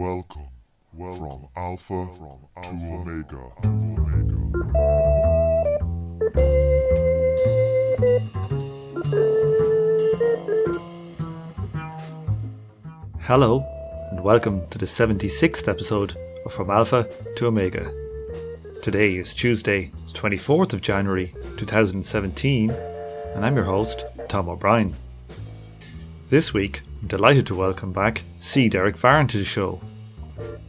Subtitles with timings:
[0.00, 0.48] Welcome,
[0.94, 3.52] welcome from Alpha, from Alpha to Omega.
[3.60, 4.38] To Omega.
[13.18, 13.62] Hello,
[14.10, 17.06] and welcome to the 76th episode of From Alpha
[17.36, 17.92] to Omega.
[18.82, 24.94] Today is Tuesday, 24th of January 2017, and I'm your host, Tom O'Brien.
[26.30, 28.70] This week, I'm delighted to welcome back C.
[28.70, 29.78] Derek Varn to the show.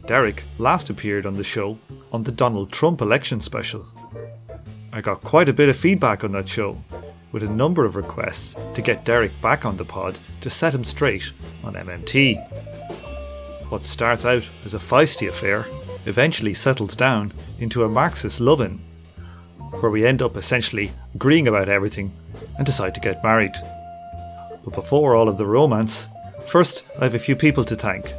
[0.06, 1.78] Derek last appeared on the show
[2.12, 3.86] on the Donald Trump election special.
[4.92, 6.76] I got quite a bit of feedback on that show,
[7.30, 10.84] with a number of requests to get Derek back on the pod to set him
[10.84, 11.32] straight
[11.64, 12.36] on MMT.
[13.70, 15.66] What starts out as a feisty affair
[16.04, 18.80] eventually settles down into a Marxist loving,
[19.80, 22.12] where we end up essentially agreeing about everything
[22.58, 23.54] and decide to get married.
[24.64, 26.08] But before all of the romance,
[26.48, 28.12] first I have a few people to thank.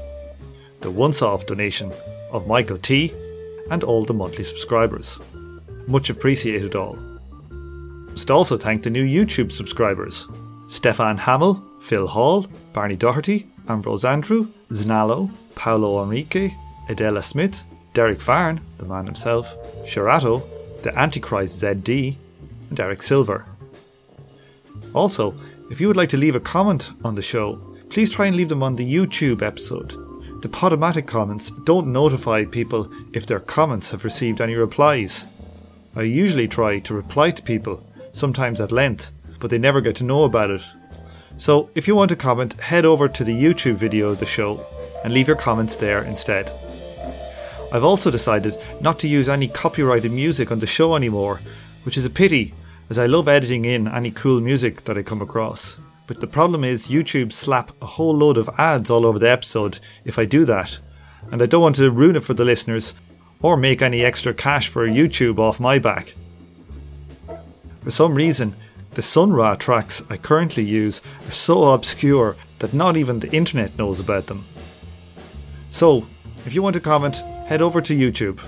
[0.83, 1.93] The once off donation
[2.29, 3.13] of Michael T
[3.71, 5.17] and all the monthly subscribers.
[5.87, 6.97] Much appreciated all.
[8.11, 10.27] Must also thank the new YouTube subscribers
[10.67, 16.51] Stefan Hamill, Phil Hall, Barney Doherty, Ambrose Andrew, Znalo, Paolo Enrique,
[16.89, 19.47] Adela Smith, Derek Varn, the man himself,
[19.85, 20.43] Sherato,
[20.83, 22.17] the Antichrist ZD,
[22.69, 23.45] and Eric Silver.
[24.93, 25.33] Also,
[25.71, 27.55] if you would like to leave a comment on the show,
[27.89, 30.02] please try and leave them on the YouTube episode.
[30.43, 35.23] The Podomatic comments don't notify people if their comments have received any replies.
[35.95, 40.03] I usually try to reply to people, sometimes at length, but they never get to
[40.03, 40.61] know about it.
[41.37, 44.65] So if you want to comment, head over to the YouTube video of the show
[45.05, 46.51] and leave your comments there instead.
[47.71, 51.39] I've also decided not to use any copyrighted music on the show anymore,
[51.83, 52.53] which is a pity
[52.89, 55.77] as I love editing in any cool music that I come across.
[56.05, 59.79] But the problem is YouTube slap a whole load of ads all over the episode
[60.03, 60.79] if I do that,
[61.31, 62.93] and I don't want to ruin it for the listeners
[63.41, 66.13] or make any extra cash for YouTube off my back.
[67.81, 68.55] For some reason,
[68.91, 73.77] the Sun Ra tracks I currently use are so obscure that not even the internet
[73.77, 74.45] knows about them.
[75.71, 76.05] So,
[76.45, 78.39] if you want to comment, head over to YouTube.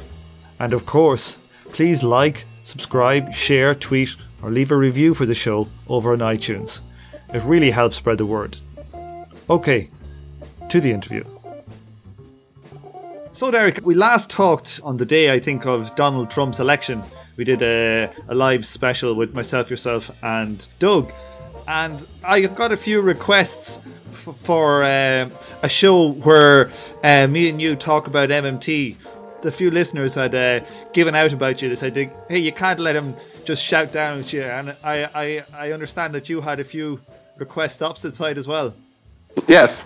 [0.60, 5.68] And of course, please like, subscribe, share, tweet, or leave a review for the show
[5.88, 6.80] over on iTunes.
[7.36, 8.56] It really helps spread the word.
[9.50, 9.90] Okay,
[10.70, 11.26] to the interview.
[13.34, 17.04] So, Derek, we last talked on the day, I think, of Donald Trump's election.
[17.36, 21.12] We did a, a live special with myself, yourself, and Doug.
[21.68, 23.80] And I got a few requests
[24.14, 25.30] f- for uh,
[25.62, 26.72] a show where
[27.04, 28.96] uh, me and you talk about MMT.
[29.42, 30.62] The few listeners had uh,
[30.94, 31.68] given out about you.
[31.68, 31.98] They said,
[32.30, 33.14] hey, you can't let him
[33.44, 34.44] just shout down at you.
[34.44, 37.02] And I, I, I understand that you had a few
[37.38, 38.74] requests opposite side as well.
[39.48, 39.86] Yes,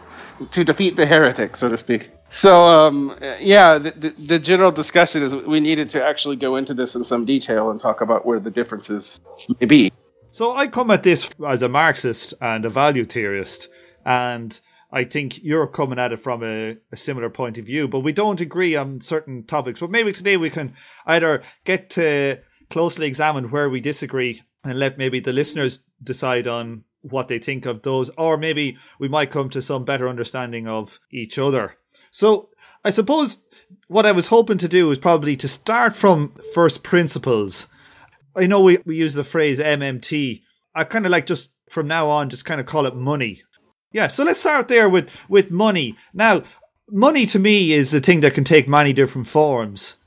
[0.51, 2.09] to defeat the heretic, so to speak.
[2.29, 6.75] So, um, yeah, the, the, the, general discussion is we needed to actually go into
[6.75, 9.19] this in some detail and talk about where the differences
[9.59, 9.91] may be.
[10.29, 13.67] So, I come at this as a Marxist and a value theorist,
[14.05, 14.59] and
[14.91, 18.11] I think you're coming at it from a, a similar point of view, but we
[18.11, 19.79] don't agree on certain topics.
[19.79, 20.75] But maybe today we can
[21.07, 22.37] either get to
[22.69, 27.65] closely examine where we disagree and let maybe the listeners decide on what they think
[27.65, 31.75] of those, or maybe we might come to some better understanding of each other.
[32.11, 32.49] So
[32.83, 33.39] I suppose
[33.87, 37.67] what I was hoping to do is probably to start from first principles.
[38.35, 40.41] I know we, we use the phrase MMT.
[40.75, 43.43] I kind of like just from now on just kind of call it money.
[43.91, 45.97] Yeah, so let's start there with, with money.
[46.13, 46.43] Now,
[46.89, 49.97] money to me is a thing that can take many different forms.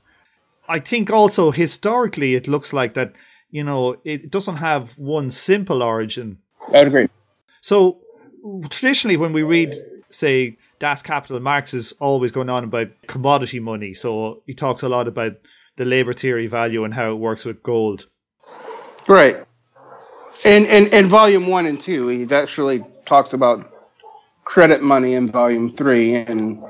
[0.67, 3.13] I think also historically it looks like that,
[3.51, 6.39] you know, it doesn't have one simple origin.
[6.67, 7.07] I would agree.
[7.61, 7.99] So
[8.69, 9.75] traditionally when we read,
[10.09, 13.93] say, Das Kapital, Marx is always going on about commodity money.
[13.93, 15.33] So he talks a lot about
[15.77, 18.07] the labor theory value and how it works with gold.
[19.07, 19.45] Right.
[20.45, 23.71] In, in, in volume one and two, he actually talks about
[24.43, 26.15] credit money in volume three.
[26.15, 26.63] And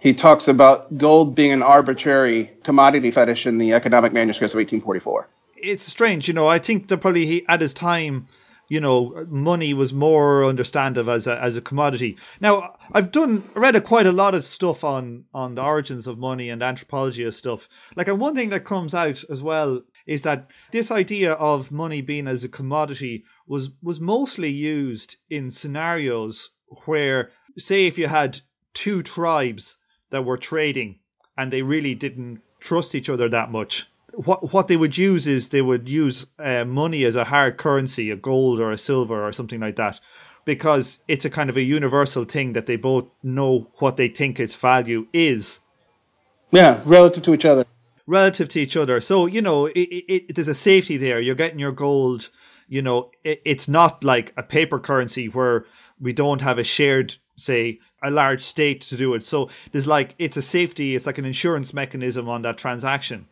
[0.00, 5.28] he talks about gold being an arbitrary commodity fetish in the economic manuscripts of 1844.
[5.56, 6.46] It's strange, you know.
[6.46, 8.26] I think that probably he, at his time,
[8.70, 12.16] you know, money was more understandable as a, as a commodity.
[12.40, 16.18] Now, I've done read a, quite a lot of stuff on on the origins of
[16.18, 17.68] money and anthropology of stuff.
[17.96, 22.00] Like, and one thing that comes out as well is that this idea of money
[22.00, 26.50] being as a commodity was was mostly used in scenarios
[26.86, 28.38] where, say, if you had
[28.72, 29.78] two tribes
[30.10, 31.00] that were trading
[31.36, 33.90] and they really didn't trust each other that much
[34.24, 38.10] what what they would use is they would use uh, money as a hard currency,
[38.10, 40.00] a gold or a silver or something like that,
[40.44, 44.38] because it's a kind of a universal thing that they both know what they think
[44.38, 45.60] its value is
[46.50, 47.64] Yeah, relative to each other.
[48.06, 49.00] relative to each other.
[49.00, 51.20] So you know, it, it, it, there's a safety there.
[51.20, 52.30] You're getting your gold.
[52.68, 55.64] You know, it, it's not like a paper currency where
[56.00, 59.24] we don't have a shared, say, a large state to do it.
[59.26, 60.94] So there's like it's a safety.
[60.94, 63.26] It's like an insurance mechanism on that transaction.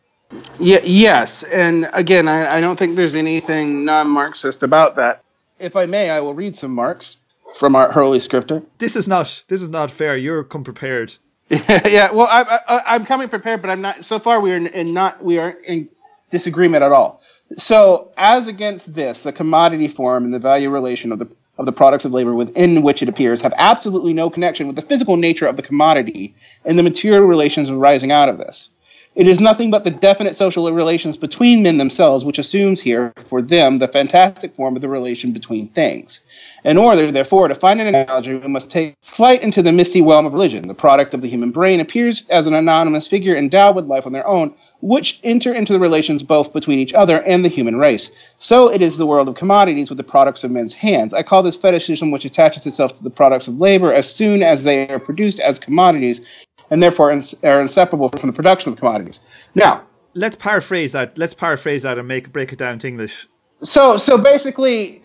[0.59, 5.23] Yeah, yes, and again, I, I don't think there's anything non-Marxist about that.
[5.57, 7.17] If I may, I will read some Marx
[7.55, 8.61] from our Holy Scripture.
[8.77, 9.43] This is not.
[9.47, 10.15] This is not fair.
[10.15, 11.15] You're come prepared.
[11.49, 14.05] yeah, well, I, I, I'm coming prepared, but I'm not.
[14.05, 15.89] So far, we are in, in not we are in
[16.29, 17.21] disagreement at all.
[17.57, 21.27] So, as against this, the commodity form and the value relation of the
[21.57, 24.81] of the products of labor within which it appears have absolutely no connection with the
[24.81, 26.33] physical nature of the commodity
[26.63, 28.69] and the material relations arising out of this.
[29.19, 33.41] It is nothing but the definite social relations between men themselves, which assumes here, for
[33.41, 36.21] them, the fantastic form of the relation between things.
[36.63, 40.25] In order, therefore, to find an analogy, we must take flight into the misty realm
[40.25, 40.69] of religion.
[40.69, 44.13] The product of the human brain appears as an anonymous figure endowed with life on
[44.13, 48.11] their own, which enter into the relations both between each other and the human race.
[48.37, 51.13] So it is the world of commodities with the products of men's hands.
[51.13, 54.63] I call this fetishism which attaches itself to the products of labor as soon as
[54.63, 56.21] they are produced as commodities,
[56.69, 59.19] and therefore ins- are inseparable from the production of commodities.
[59.55, 59.83] Now,
[60.15, 61.15] Let's paraphrase that.
[61.17, 63.27] Let's paraphrase that and make break it down to English.
[63.61, 65.03] so so basically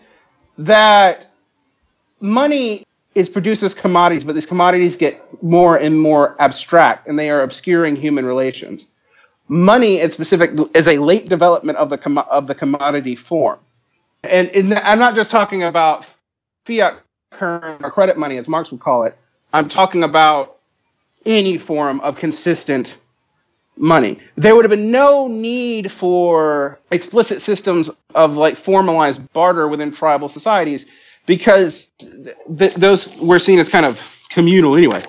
[0.57, 1.31] that
[2.21, 2.83] money
[3.13, 7.41] is produced as commodities but these commodities get more and more abstract and they are
[7.41, 8.87] obscuring human relations
[9.47, 13.59] money is specific is a late development of the commo- of the commodity form
[14.23, 16.05] and in the, i'm not just talking about
[16.65, 16.97] fiat
[17.31, 19.17] current or credit money as marx would call it
[19.53, 20.54] i'm talking about
[21.25, 22.97] any form of consistent
[23.77, 24.19] money.
[24.37, 30.29] There would have been no need for explicit systems of like formalized barter within tribal
[30.29, 30.85] societies
[31.25, 35.05] because th- those were seen as kind of communal anyway.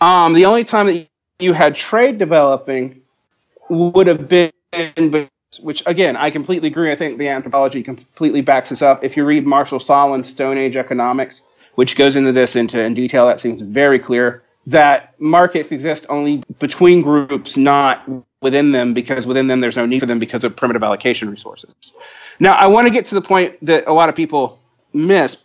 [0.00, 3.02] Um, the only time that you had trade developing
[3.68, 4.52] would have been,
[5.60, 6.90] which again, I completely agree.
[6.90, 9.04] I think the anthropology completely backs this up.
[9.04, 11.42] If you read Marshall Sahlins' Stone Age Economics,
[11.74, 16.42] which goes into this into in detail, that seems very clear that markets exist only
[16.58, 18.02] between groups, not
[18.42, 21.72] within them, because within them there's no need for them because of primitive allocation resources.
[22.38, 24.60] Now, I want to get to the point that a lot of people
[24.92, 25.38] miss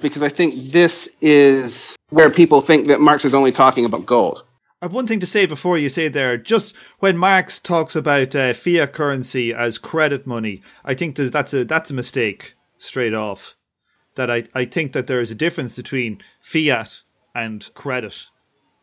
[0.00, 4.44] because I think this is where people think that Marx is only talking about gold.
[4.80, 6.38] I have one thing to say before you say there.
[6.38, 11.52] Just when Marx talks about uh, fiat currency as credit money, I think that that's
[11.52, 13.56] a that's a mistake straight off.
[14.14, 17.02] That I, I think that there is a difference between fiat
[17.34, 18.28] and credit.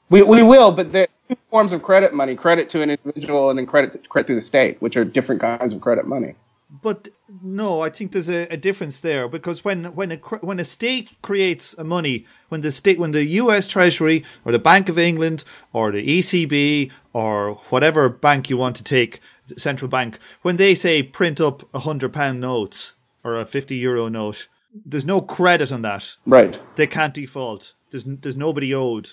[0.10, 3.50] We, we will, but there are two forms of credit money credit to an individual
[3.50, 6.36] and then credit, to, credit to the state, which are different kinds of credit money.
[6.70, 7.10] But
[7.42, 11.12] no, I think there's a, a difference there because when when a when a state
[11.22, 13.68] creates a money, when the state, when the U.S.
[13.68, 18.84] Treasury or the Bank of England or the ECB or whatever bank you want to
[18.84, 19.22] take,
[19.56, 24.10] central bank, when they say print up a hundred pound notes or a fifty euro
[24.10, 24.50] note,
[24.86, 26.16] there's no credit on that.
[26.26, 26.60] Right.
[26.76, 27.74] They can't default.
[27.92, 29.12] There's there's nobody owed.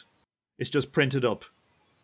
[0.59, 1.45] It's just printed up.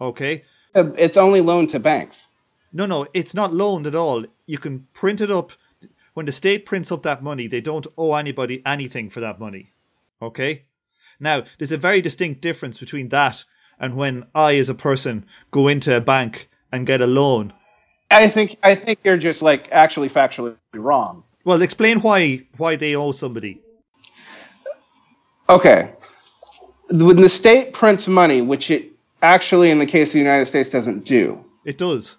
[0.00, 0.44] Okay.
[0.74, 2.28] Uh, It's only loaned to banks.
[2.72, 4.24] No, no, it's not loaned at all.
[4.46, 5.52] You can print it up.
[6.14, 9.72] When the state prints up that money, they don't owe anybody anything for that money.
[10.20, 10.64] Okay?
[11.18, 13.44] Now, there's a very distinct difference between that
[13.80, 17.54] and when I, as a person, go into a bank and get a loan.
[18.10, 21.24] I think I think you're just like actually factually wrong.
[21.44, 23.60] Well, explain why why they owe somebody.
[25.48, 25.92] Okay.
[26.90, 28.90] When the state prints money, which it
[29.22, 31.44] actually in the case of the United States doesn't do.
[31.64, 32.16] It does.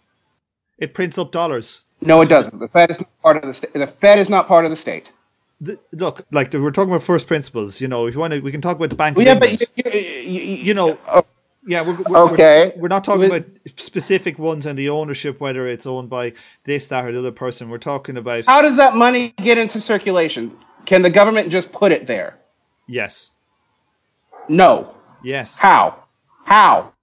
[0.77, 1.81] It prints up dollars.
[2.01, 2.59] No, it doesn't.
[2.59, 3.73] The Fed is not part of the state.
[3.73, 5.11] The Fed is not part of the state.
[5.59, 7.79] The, look, like the, we're talking about first principles.
[7.81, 9.59] You know, if you want to, we can talk about the Bank Well, yeah, England.
[9.75, 11.23] but you, you, you, you know, oh,
[11.67, 12.71] Yeah, we're, we're, Okay.
[12.75, 13.45] We're, we're not talking about
[13.77, 17.69] specific ones and the ownership, whether it's owned by this, that, or the other person.
[17.69, 20.57] We're talking about how does that money get into circulation?
[20.87, 22.39] Can the government just put it there?
[22.87, 23.29] yes,
[24.51, 24.93] No.
[25.24, 25.58] yes.
[25.58, 26.03] How?
[26.46, 26.93] How?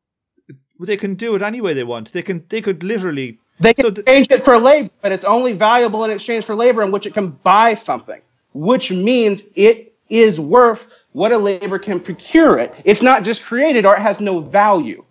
[0.80, 2.12] They can do it any way they want.
[2.12, 2.44] They can.
[2.48, 3.38] They could literally.
[3.60, 6.54] They can So th- exchange it for labor, but it's only valuable in exchange for
[6.54, 8.20] labor in which it can buy something,
[8.52, 12.72] which means it is worth what a labor can procure it.
[12.84, 15.04] It's not just created or it has no value.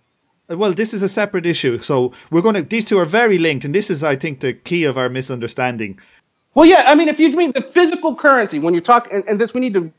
[0.50, 1.80] Uh, well, this is a separate issue.
[1.82, 2.62] So we're going to.
[2.62, 6.00] These two are very linked, and this is, I think, the key of our misunderstanding.
[6.54, 9.40] Well, yeah, I mean, if you mean the physical currency, when you talk, and, and
[9.42, 9.92] this we need to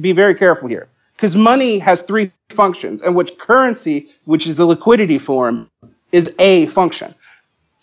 [0.00, 0.88] be very careful here,
[1.20, 5.70] because money has three functions, and which currency, which is a liquidity form,
[6.12, 7.14] is a function.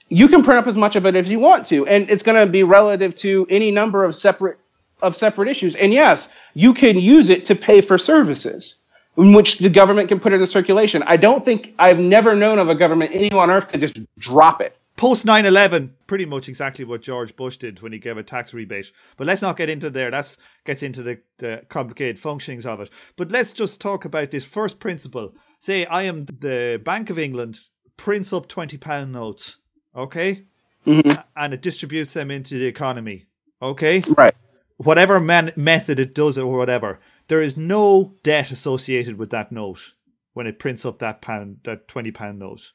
[0.10, 2.44] You can print up as much of it as you want to, and it's going
[2.44, 4.58] to be relative to any number of separate
[5.04, 5.76] of separate issues.
[5.76, 8.74] And yes, you can use it to pay for services
[9.16, 11.04] in which the government can put it in circulation.
[11.06, 14.62] I don't think I've never known of a government anywhere on earth to just drop
[14.62, 14.76] it.
[14.98, 18.52] Post 9 11, pretty much exactly what George Bush did when he gave a tax
[18.52, 18.92] rebate.
[19.16, 20.10] But let's not get into there.
[20.10, 20.36] That
[20.66, 22.90] gets into the, the complicated functionings of it.
[23.16, 25.36] But let's just talk about this first principle.
[25.60, 27.60] Say I am the Bank of England,
[27.96, 29.60] prints up £20 notes,
[29.96, 30.46] okay?
[30.88, 31.22] Mm-hmm.
[31.36, 33.28] And it distributes them into the economy,
[33.62, 34.02] okay?
[34.18, 34.36] Right.
[34.78, 39.52] Whatever man- method it does it or whatever, there is no debt associated with that
[39.52, 39.94] note
[40.34, 42.72] when it prints up that pound, that £20 note.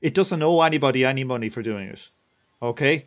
[0.00, 2.08] It doesn't owe anybody any money for doing it.
[2.62, 3.06] Okay?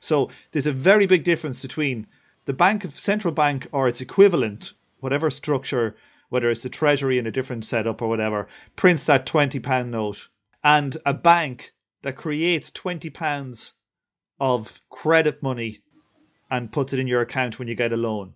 [0.00, 2.06] So there's a very big difference between
[2.44, 5.96] the bank of central bank or its equivalent, whatever structure,
[6.28, 10.28] whether it's the treasury in a different setup or whatever, prints that twenty pound note,
[10.62, 13.72] and a bank that creates twenty pounds
[14.38, 15.80] of credit money
[16.50, 18.34] and puts it in your account when you get a loan.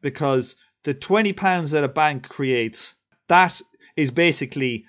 [0.00, 2.94] Because the twenty pounds that a bank creates,
[3.28, 3.60] that
[3.96, 4.84] is basically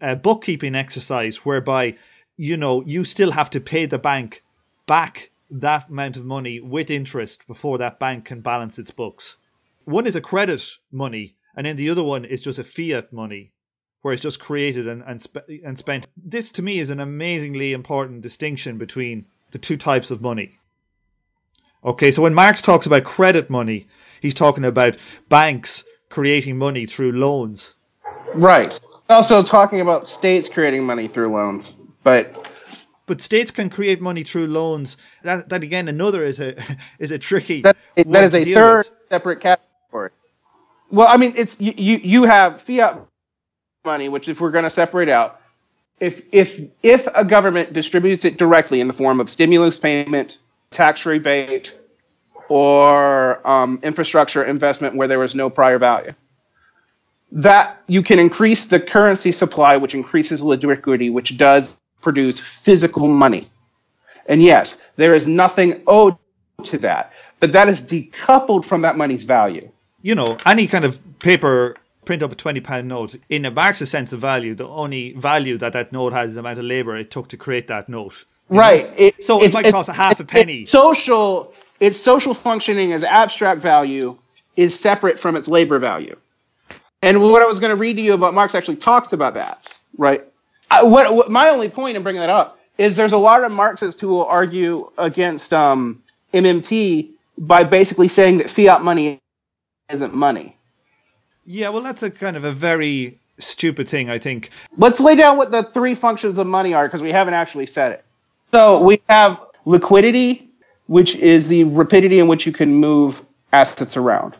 [0.00, 1.96] a bookkeeping exercise whereby
[2.36, 4.42] you know you still have to pay the bank
[4.86, 9.38] back that amount of money with interest before that bank can balance its books.
[9.84, 10.62] One is a credit
[10.92, 13.52] money, and then the other one is just a fiat money,
[14.02, 16.06] where it's just created and and, sp- and spent.
[16.16, 20.58] This to me is an amazingly important distinction between the two types of money.
[21.84, 23.86] Okay, so when Marx talks about credit money,
[24.20, 24.96] he's talking about
[25.28, 27.74] banks creating money through loans.
[28.34, 28.78] Right.
[29.08, 31.72] Also talking about states creating money through loans,
[32.02, 32.46] but
[33.06, 34.98] but states can create money through loans.
[35.22, 36.56] That that again, another is a
[36.98, 37.62] is a tricky.
[37.62, 38.92] That, that is a third with.
[39.08, 40.10] separate category.
[40.90, 43.00] Well, I mean, it's you you, you have fiat
[43.84, 45.40] money, which if we're going to separate out,
[46.00, 50.36] if if if a government distributes it directly in the form of stimulus payment,
[50.70, 51.74] tax rebate,
[52.50, 56.12] or um, infrastructure investment where there was no prior value
[57.32, 63.48] that you can increase the currency supply, which increases liquidity, which does produce physical money.
[64.26, 66.16] And yes, there is nothing owed
[66.64, 69.70] to that, but that is decoupled from that money's value.
[70.02, 73.92] You know, any kind of paper print up a twenty pound note in a Marxist
[73.92, 76.96] sense of value, the only value that that note has is the amount of labour
[76.96, 78.24] it took to create that note.
[78.48, 78.92] Right.
[78.96, 80.64] It, so it might cost a half a penny.
[80.64, 84.18] social, its social functioning as abstract value
[84.56, 86.16] is separate from its labor value.
[87.02, 89.62] And what I was going to read to you about Marx actually talks about that,
[89.96, 90.24] right?
[90.70, 93.52] I, what, what, my only point in bringing that up is there's a lot of
[93.52, 96.02] Marxists who will argue against um,
[96.34, 99.20] MMT by basically saying that fiat money
[99.88, 100.56] isn't money.
[101.46, 104.50] Yeah, well, that's a kind of a very stupid thing, I think.
[104.76, 107.92] Let's lay down what the three functions of money are because we haven't actually said
[107.92, 108.04] it.
[108.50, 110.50] So we have liquidity,
[110.88, 114.36] which is the rapidity in which you can move assets around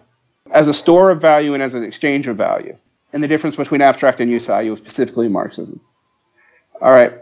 [0.53, 2.77] as a store of value and as an exchange of value,
[3.13, 5.81] and the difference between abstract and use value, specifically Marxism.
[6.81, 7.13] All right.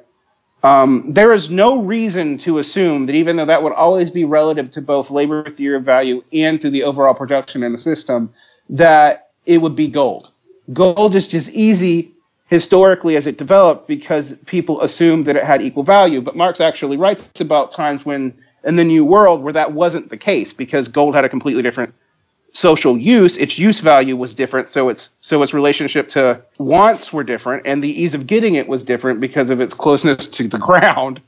[0.62, 4.71] Um, there is no reason to assume that even though that would always be relative
[4.73, 8.33] to both labor theory of value and to the overall production in the system,
[8.71, 10.33] that it would be gold.
[10.73, 12.12] Gold is just as easy
[12.47, 16.21] historically as it developed because people assumed that it had equal value.
[16.21, 20.16] But Marx actually writes about times when in the New World where that wasn't the
[20.16, 21.95] case because gold had a completely different
[22.56, 27.25] social use, its use value was different, so its so its relationship to wants were
[27.25, 30.58] different, and the ease of getting it was different because of its closeness to the
[30.58, 31.20] ground.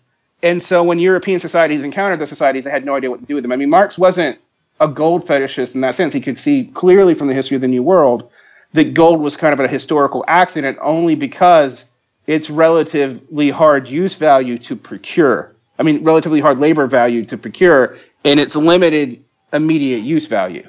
[0.43, 3.35] And so when European societies encountered the societies, they had no idea what to do
[3.35, 3.53] with them.
[3.53, 4.39] I mean, Marx wasn't
[4.81, 6.13] a gold fetishist in that sense.
[6.13, 8.31] He could see clearly from the history of the New World
[8.73, 11.85] that gold was kind of a historical accident only because
[12.27, 15.55] its relatively hard use value to procure.
[15.79, 20.69] I mean, relatively hard labor value to procure, and its limited immediate use value.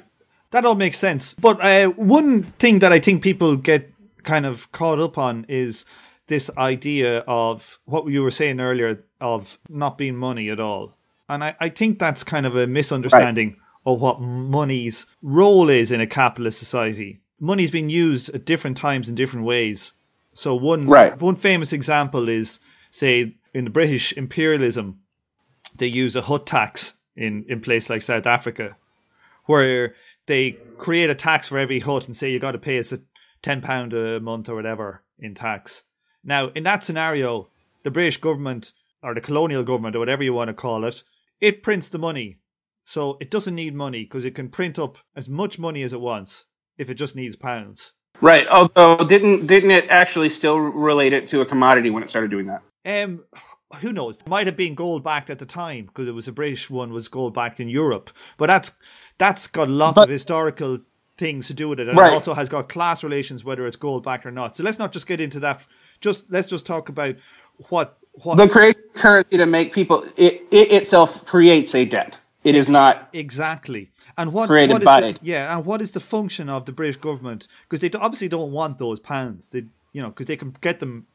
[0.50, 1.34] That all makes sense.
[1.34, 3.92] But uh, one thing that I think people get
[4.22, 5.84] kind of caught up on is
[6.26, 10.96] this idea of what you were saying earlier of not being money at all.
[11.28, 13.92] And I, I think that's kind of a misunderstanding right.
[13.92, 17.20] of what money's role is in a capitalist society.
[17.38, 19.94] Money's been used at different times in different ways.
[20.34, 21.20] So one right.
[21.20, 25.00] one famous example is say in the British imperialism,
[25.76, 28.76] they use a hut tax in in place like South Africa,
[29.46, 29.94] where
[30.30, 33.00] they create a tax for every hut and say you got to pay us a
[33.42, 35.82] ten pound a month or whatever in tax.
[36.22, 37.48] Now, in that scenario,
[37.82, 38.72] the British government
[39.02, 41.02] or the colonial government or whatever you want to call it,
[41.40, 42.38] it prints the money.
[42.84, 46.00] So it doesn't need money because it can print up as much money as it
[46.00, 46.46] wants
[46.78, 47.92] if it just needs pounds.
[48.20, 48.46] Right.
[48.46, 52.46] Although didn't didn't it actually still relate it to a commodity when it started doing
[52.46, 52.62] that?
[52.84, 53.24] Um
[53.80, 54.18] who knows?
[54.18, 56.92] It might have been gold backed at the time because it was a British one
[56.92, 58.10] was gold backed in Europe.
[58.36, 58.72] But that's
[59.20, 60.78] that's got lots But- of historical
[61.18, 62.10] things to do with it, and Right.
[62.10, 64.56] it also has got class relations, whether it's gold backed or not.
[64.56, 65.60] So let's not just get into that.
[66.00, 67.14] Just let's just talk about
[67.68, 72.16] what what The creation of currency to make people it, it itself creates a debt.
[72.42, 75.18] It is not exactly and what Created what is by the, it.
[75.22, 77.46] yeah, and what is the function of the British government?
[77.68, 79.46] Because they obviously don't want those pounds.
[79.52, 81.06] They you know because they can get them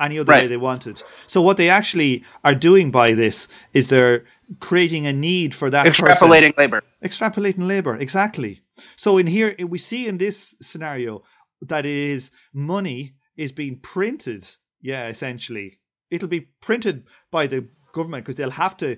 [0.00, 1.02] any other way they wanted.
[1.26, 4.24] So what they actually are doing by this is they're
[4.58, 6.06] creating a need for that person.
[6.06, 6.82] Extrapolating labor.
[7.04, 8.60] extrapolating labor exactly.
[8.96, 11.22] So in here we see in this scenario
[11.62, 14.48] that it is money is being printed.
[14.82, 15.78] Yeah essentially.
[16.10, 18.96] It'll be printed by the government because they'll have to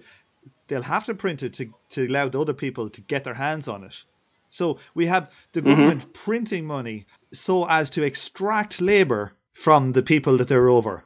[0.68, 3.68] they'll have to print it to, to allow the other people to get their hands
[3.68, 4.04] on it.
[4.50, 5.68] So we have the mm-hmm.
[5.68, 11.04] government printing money so as to extract labor from the people that they're over.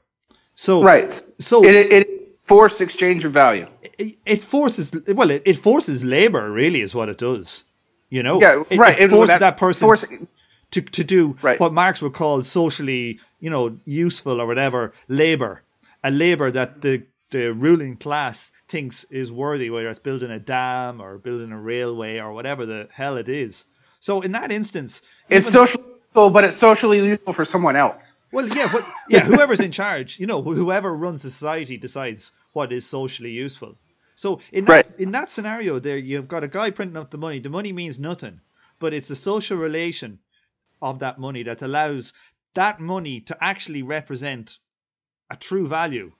[0.54, 1.22] So Right.
[1.38, 3.66] so It, it, it forced exchange of value.
[3.98, 7.64] it, it forces well it, it forces labor really is what it does
[8.10, 8.98] you know Yeah, It- right.
[8.98, 10.04] it, forces that, person force-
[10.72, 11.58] to, to do Right.
[11.60, 15.62] what marx would call socially you know useful or whatever labor
[16.04, 21.00] a labor that the the ruling class thinks is worthy whether it's building a dam
[21.00, 23.64] or building a railway or whatever the hell it is
[24.00, 25.82] so in that instance it's socially
[26.16, 28.16] useful, but it's socially useful for someone else.
[28.32, 29.24] well, yeah, what, yeah.
[29.24, 33.76] Whoever's in charge, you know, whoever runs society decides what is socially useful.
[34.14, 34.86] So in that, Right.
[35.00, 37.38] in that scenario, there you've got a guy printing up the money.
[37.38, 38.40] The money means nothing,
[38.78, 40.18] but it's the social relation
[40.80, 42.12] of that money that allows
[42.54, 44.58] that money to actually represent
[45.30, 46.12] a true value.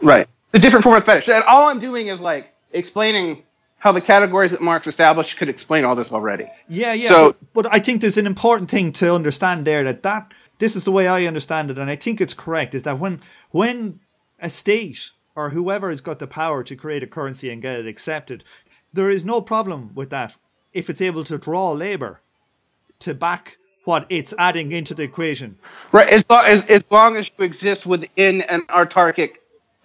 [0.00, 0.28] Right.
[0.52, 1.28] The different form of fetish.
[1.28, 3.42] And all I'm doing is like explaining
[3.82, 6.46] how the categories that Marx established could explain all this already.
[6.68, 7.08] Yeah, yeah.
[7.08, 10.76] So- but, but I think there's an important thing to understand there that that this
[10.76, 12.76] is the way I understand it, and I think it's correct.
[12.76, 13.20] Is that when
[13.50, 13.98] when
[14.40, 17.88] a state or whoever has got the power to create a currency and get it
[17.88, 18.44] accepted,
[18.92, 20.36] there is no problem with that
[20.72, 22.20] if it's able to draw labor
[23.00, 25.58] to back what it's adding into the equation.
[25.90, 26.08] Right.
[26.08, 29.32] As long as, as long as you exist within an autarkic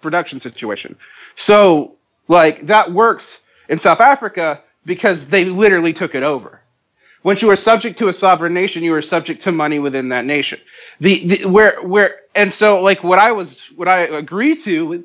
[0.00, 0.94] production situation.
[1.34, 1.96] So
[2.28, 6.60] like that works in South Africa because they literally took it over.
[7.22, 10.24] Once you are subject to a sovereign nation, you are subject to money within that
[10.24, 10.60] nation.
[11.00, 15.04] The, the where where and so like what I was what I agree to,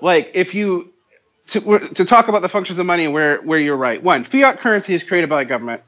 [0.00, 0.92] like if you
[1.48, 4.02] to to talk about the functions of money where where you're right.
[4.02, 5.82] One, fiat currency is created by the government.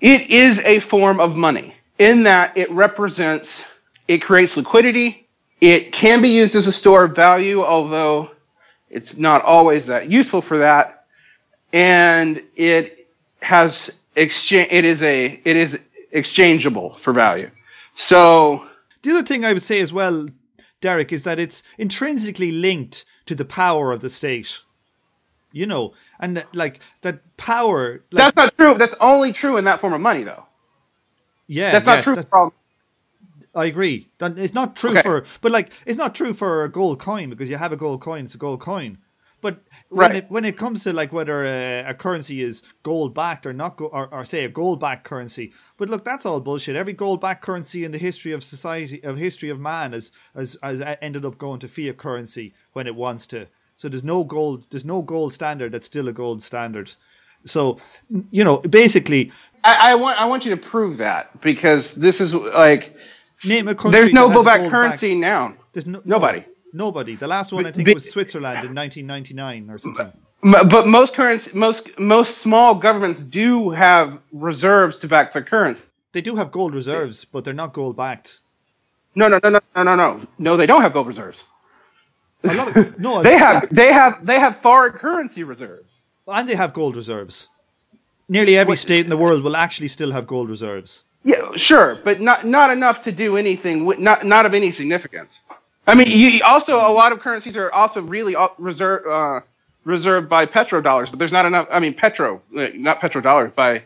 [0.00, 3.48] It is a form of money in that it represents
[4.08, 5.26] it creates liquidity.
[5.60, 8.30] It can be used as a store of value, although
[8.88, 10.99] it's not always that useful for that.
[11.72, 13.08] And it
[13.42, 14.68] has exchange.
[14.70, 15.78] It is a it is
[16.12, 17.50] exchangeable for value.
[17.96, 18.66] So
[19.02, 20.28] The other thing I would say as well,
[20.80, 24.58] Derek, is that it's intrinsically linked to the power of the state.
[25.52, 28.04] You know, and like that power.
[28.12, 28.74] Like, that's not true.
[28.78, 30.44] That's only true in that form of money, though.
[31.48, 32.52] yeah, That's yeah, not true that- for.
[33.52, 34.08] I agree.
[34.20, 35.02] It's not true Okay.
[35.02, 38.00] for, but like it's not true for a gold coin because you have a gold
[38.00, 38.98] coin, it's a gold coin.
[39.40, 43.46] But when it when it comes to like whether a, a currency is gold backed
[43.46, 46.76] or not, go, or, or say a gold backed currency, but look, that's all bullshit.
[46.76, 50.56] Every gold backed currency in the history of society, of history of man, has, has
[50.62, 53.46] has ended up going to fiat currency when it wants to.
[53.76, 56.92] So there's no gold, there's no gold standard that's still a gold standard.
[57.46, 57.78] So
[58.30, 59.32] you know, basically,
[59.64, 62.94] I, I want I want you to prove that because this is like
[63.44, 63.98] name a country.
[64.00, 65.54] there's no gold-backed go back currency now.
[65.72, 66.44] There's no, Nobody.
[66.72, 67.16] Nobody.
[67.16, 70.12] The last one I think but- was Switzerland in 1999 or something.
[70.42, 75.82] M- But most currency, most most small governments do have reserves to back their currency.
[76.12, 78.40] They do have gold reserves, but they're not gold backed.
[79.14, 80.20] No, no, no, no, no, no, no.
[80.38, 81.44] No, they don't have gold reserves.
[82.42, 86.00] Of, no, They have they have they have foreign currency reserves.
[86.26, 87.48] and they have gold reserves.
[88.28, 91.02] Nearly every state in the world will actually still have gold reserves.
[91.24, 93.84] Yeah, sure, but not not enough to do anything.
[93.84, 95.40] With, not not of any significance.
[95.86, 99.40] I mean, you also a lot of currencies are also really reserved uh,
[99.84, 101.66] reserved by petrodollars, but there's not enough.
[101.70, 103.84] I mean, petro, uh, not petrodollars, by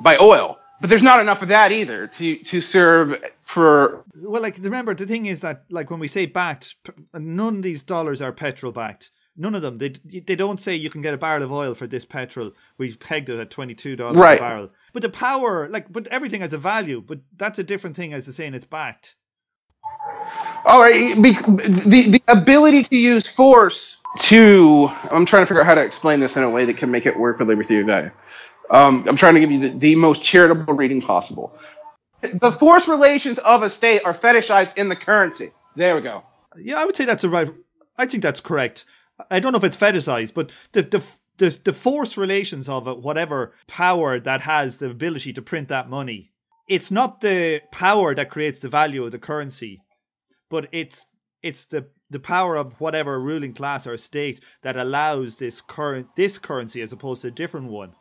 [0.00, 0.58] by oil.
[0.80, 4.04] But there's not enough of that either to to serve for.
[4.14, 6.74] Well, like remember, the thing is that like when we say backed,
[7.14, 9.10] none of these dollars are petrol backed.
[9.38, 9.78] None of them.
[9.78, 12.52] They they don't say you can get a barrel of oil for this petrol.
[12.76, 14.38] We pegged it at twenty two dollars Right.
[14.38, 14.70] a barrel.
[14.92, 17.02] But the power, like, but everything has a value.
[17.06, 19.14] But that's a different thing as to saying it's backed.
[20.66, 24.90] All right, be, the the ability to use force to.
[25.12, 27.06] I'm trying to figure out how to explain this in a way that can make
[27.06, 27.88] it work with liberty of.
[27.88, 31.56] Um, I'm trying to give you the, the most charitable reading possible.
[32.20, 35.52] The force relations of a state are fetishized in the currency.
[35.76, 36.24] There we go.
[36.58, 37.48] Yeah, I would say that's a right.
[37.96, 38.84] I think that's correct.
[39.30, 41.02] I don't know if it's fetishized, but the the
[41.38, 45.88] the the force relations of it, whatever power that has the ability to print that
[45.88, 46.32] money,
[46.68, 49.80] it's not the power that creates the value of the currency,
[50.48, 51.06] but it's
[51.42, 56.38] it's the the power of whatever ruling class or state that allows this current this
[56.38, 57.92] currency as opposed to a different one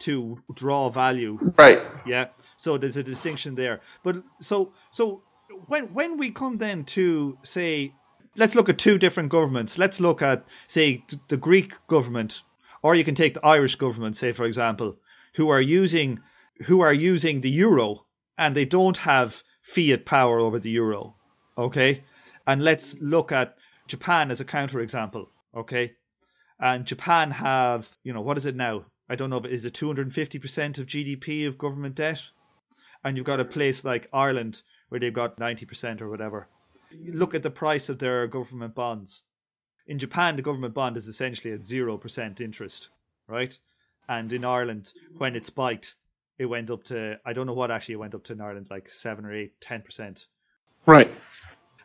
[0.00, 1.52] to draw value.
[1.58, 1.80] Right.
[2.06, 2.26] Yeah.
[2.56, 3.80] So there's a distinction there.
[4.02, 5.22] But so so
[5.66, 7.94] when when we come then to say
[8.36, 9.78] let's look at two different governments.
[9.78, 12.42] Let's look at say the Greek government
[12.82, 14.96] or you can take the Irish government say for example
[15.34, 16.20] who are using
[16.66, 21.16] who are using the euro and they don't have fiat power over the euro.
[21.58, 22.04] Okay?
[22.46, 25.26] And let's look at Japan as a counterexample.
[25.54, 25.92] Okay?
[26.60, 28.86] And Japan have, you know, what is it now?
[29.08, 32.28] I don't know, but is it 250% of GDP of government debt?
[33.02, 36.48] And you've got a place like Ireland where they've got 90% or whatever.
[36.90, 39.22] You look at the price of their government bonds.
[39.86, 42.88] In Japan, the government bond is essentially at 0% interest,
[43.26, 43.58] right?
[44.08, 45.94] And in Ireland, when it spiked,
[46.38, 48.66] it went up to, I don't know what actually it went up to in Ireland,
[48.70, 50.26] like 7 or 8, 10%.
[50.86, 51.10] Right.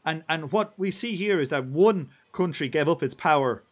[0.05, 3.63] And, and what we see here is that one country gave up its power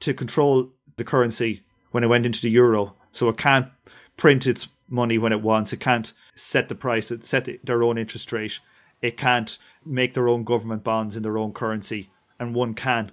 [0.00, 3.68] to control the currency when it went into the euro so it can't
[4.16, 5.72] print its money when it wants.
[5.72, 8.60] It can't set the price, set their own interest rate.
[9.00, 13.12] It can't make their own government bonds in their own currency, and one can.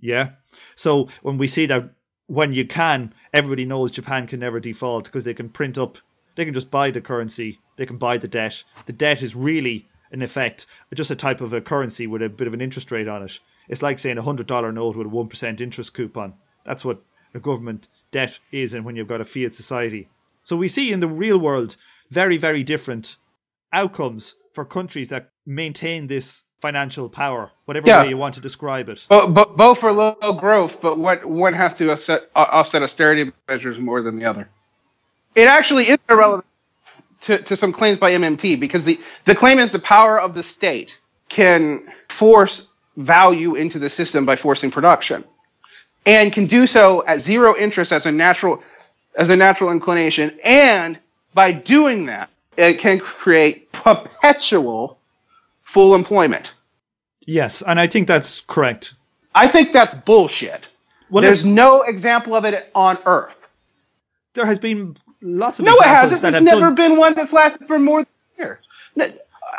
[0.00, 0.30] Yeah.
[0.74, 1.90] So when we see that
[2.26, 5.98] when you can, everybody knows Japan can never default because they can print up,
[6.36, 8.64] they can just buy the currency, they can buy the debt.
[8.86, 12.46] The debt is really, in effect, just a type of a currency with a bit
[12.46, 13.38] of an interest rate on it.
[13.68, 16.34] It's like saying a hundred dollar note with a one percent interest coupon.
[16.64, 17.02] That's what
[17.34, 20.08] a government debt is and when you've got a fiat society.
[20.44, 21.76] So we see in the real world
[22.10, 23.16] very, very different
[23.72, 28.02] outcomes for countries that maintain this financial power, whatever Yeah.
[28.02, 29.06] way you want to describe it.
[29.08, 33.78] But, but both are low growth, but what one has to offset, offset austerity measures
[33.78, 34.48] more than the other.
[35.34, 36.46] It actually is irrelevant
[37.22, 40.42] to, to some claims by MMT because the, the claim is the power of the
[40.42, 45.24] state can force value into the system by forcing production
[46.06, 48.62] and can do so at zero interest as a natural
[49.16, 50.98] as a natural inclination and
[51.34, 54.98] by doing that it can create perpetual
[55.62, 56.52] full employment
[57.28, 58.94] Yes, and I think that's correct.
[59.34, 60.66] I think that's bullshit.
[61.10, 63.48] Well, There's no example of it on Earth.
[64.32, 66.22] there has been lots of No, it hasn't.
[66.22, 66.74] that There's never done.
[66.74, 68.60] been one that's lasted for more than a year.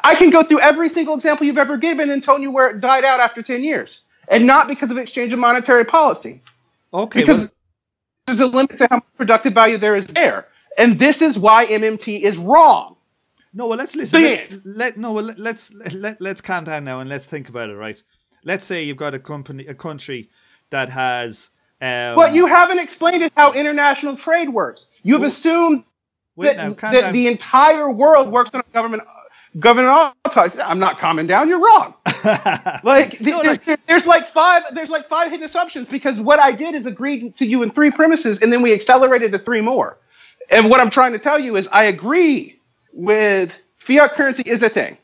[0.04, 2.80] I can go through every single example you've ever given and tell you where it
[2.80, 4.02] died out after 10 years.
[4.30, 6.42] And not because of exchange of monetary policy.
[6.94, 7.50] okay, Because well,
[8.28, 10.48] there's a limit to how much productive value there is there.
[10.78, 12.96] And this is why MMT is wrong.
[13.54, 14.22] no, well, let's listen.
[14.22, 17.76] Let's, let no, well, let's let, let's calm down now and let's think about it.
[17.76, 18.02] Right?
[18.46, 20.30] Let's say you've got a company, a country
[20.70, 21.50] that has.
[21.82, 24.88] Um, What you haven't explained is how international trade works.
[25.04, 25.84] You've assumed
[26.36, 29.04] wait that, calm that the entire world works on a government
[29.60, 30.14] government.
[30.36, 31.48] I'm not calming down.
[31.50, 31.94] You're wrong.
[32.84, 36.52] Like, the, No, there's, there's like five there's like five hidden assumptions because what I
[36.52, 39.98] did is agreed to you in three premises and then we accelerated to three more.
[40.50, 42.60] And what I'm trying to tell you is I agree
[42.92, 44.98] with fiat currency is a thing.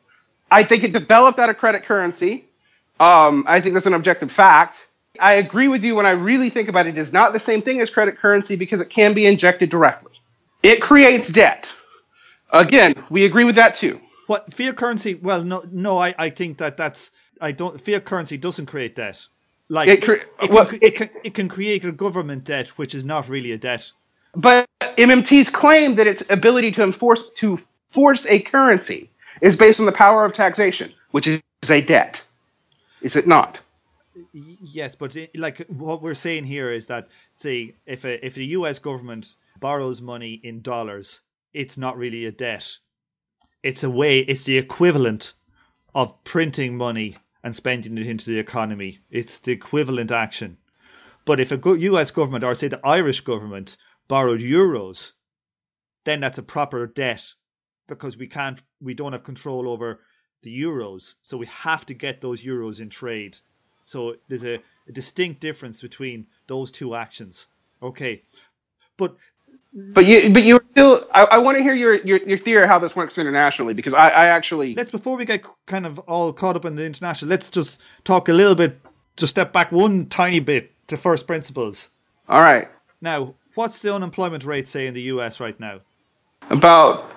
[0.52, 2.46] I think it developed out of credit currency.
[3.00, 4.76] Um, I think that's an objective fact.
[5.20, 6.98] I agree with you when I really think about it.
[6.98, 10.14] It is not the same thing as credit currency because it can be injected directly.
[10.64, 11.68] It creates debt.
[12.52, 14.00] Again, we agree with that too.
[14.28, 15.16] What fiat currency?
[15.16, 15.98] Well, no, no.
[16.00, 17.84] I, I think that that's I don't.
[17.84, 19.28] Fiat currency doesn't create debt.
[19.70, 22.70] Like It cre- it, well, can, it- it, can, it can create a government debt,
[22.78, 23.92] which is not really a debt.
[24.36, 27.60] But MMT's claim that its ability to enforce to
[27.92, 29.10] force a currency
[29.42, 32.24] is based on the power of taxation, which is a debt.
[33.02, 33.62] Is it not?
[34.34, 38.46] Yes, but it, like what we're saying here is that say if a, if the
[38.48, 38.80] U.S.
[38.80, 41.22] government borrows money in dollars,
[41.54, 42.78] it's not really a debt.
[43.64, 44.20] It's a way.
[44.20, 45.34] It's the equivalent
[45.94, 49.00] of printing money and spending it into the economy.
[49.10, 50.58] It's the equivalent action.
[51.26, 52.12] But if a U.S.
[52.12, 55.14] government or say the Irish government borrowed euros,
[56.04, 57.34] then that's a proper debt
[57.88, 58.60] because we can't.
[58.82, 60.02] We don't have control over
[60.44, 63.38] the euros, so we have to get those euros in trade.
[63.86, 67.48] So there's a, a distinct difference between those two actions.
[67.82, 68.24] Okay,
[68.98, 69.16] but
[69.94, 71.06] But you, but you're still.
[71.14, 73.94] I, I want to hear your, your your theory of how this works internationally because
[73.94, 74.74] I, I actually.
[74.76, 78.30] let's before we get kind of all caught up in the international, let's just talk
[78.30, 78.80] a little bit.
[79.18, 81.90] Just step back one tiny bit to first principles.
[82.28, 82.70] All right.
[83.02, 85.40] Now, what's the unemployment rate say in the U.S.
[85.40, 85.82] right now?
[86.50, 87.12] About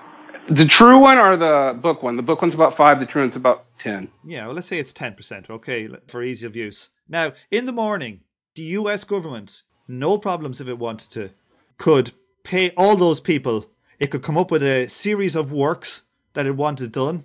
[0.49, 2.17] the true one or the book one?
[2.17, 3.01] The book one's about five.
[3.01, 4.09] The true one's about ten.
[4.25, 5.49] Yeah, well, let's say it's ten percent.
[5.51, 6.91] Okay, for ease of use.
[7.09, 8.21] Now, in the morning,
[8.55, 9.05] the U.S.
[9.05, 11.31] government no problems if it wanted to,
[11.79, 12.13] could
[12.45, 13.67] pay all those people.
[13.99, 16.03] It could come up with a series of works
[16.35, 17.25] that it wanted done,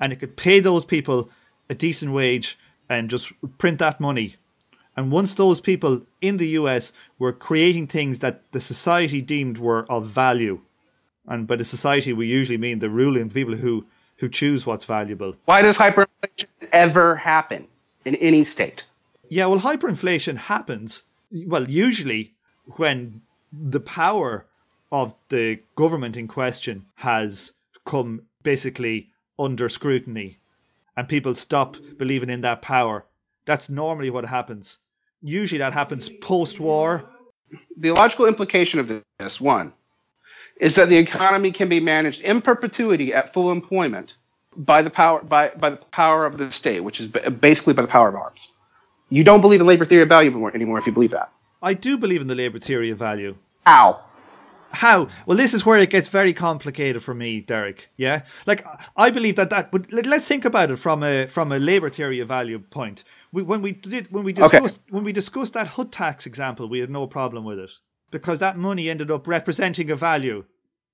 [0.00, 1.30] and it could pay those people
[1.68, 4.36] a decent wage and just print that money.
[4.96, 9.90] And once those people in the US were creating things that the society deemed were
[9.90, 10.60] of value,
[11.26, 13.84] and by the society we usually mean the ruling people who
[14.20, 15.34] who choose what's valuable.
[15.46, 17.66] Why does hyperinflation ever happen
[18.04, 18.84] in any state?
[19.30, 22.34] Yeah, well, hyperinflation happens, well, usually
[22.76, 24.46] when the power
[24.92, 27.52] of the government in question has
[27.86, 30.38] come basically under scrutiny
[30.96, 33.06] and people stop believing in that power.
[33.46, 34.78] That's normally what happens.
[35.22, 37.08] Usually that happens post war.
[37.76, 39.72] The logical implication of this, one,
[40.60, 44.16] is that the economy can be managed in perpetuity at full employment
[44.56, 47.08] by the power by, by the power of the state, which is
[47.40, 48.48] basically by the power of arms.
[49.08, 51.32] You don't believe in labor theory of value anymore if you believe that.
[51.62, 53.36] I do believe in the labor theory of value.
[53.66, 54.04] How?
[54.72, 55.08] How?
[55.26, 57.88] Well, this is where it gets very complicated for me, Derek.
[57.96, 58.64] Yeah, like
[58.96, 59.72] I believe that that.
[59.72, 63.02] But let's think about it from a from a labor theory of value point.
[63.32, 64.90] We, when we did when we discussed okay.
[64.90, 67.70] when we discussed that HUT tax example, we had no problem with it
[68.10, 70.44] because that money ended up representing a value.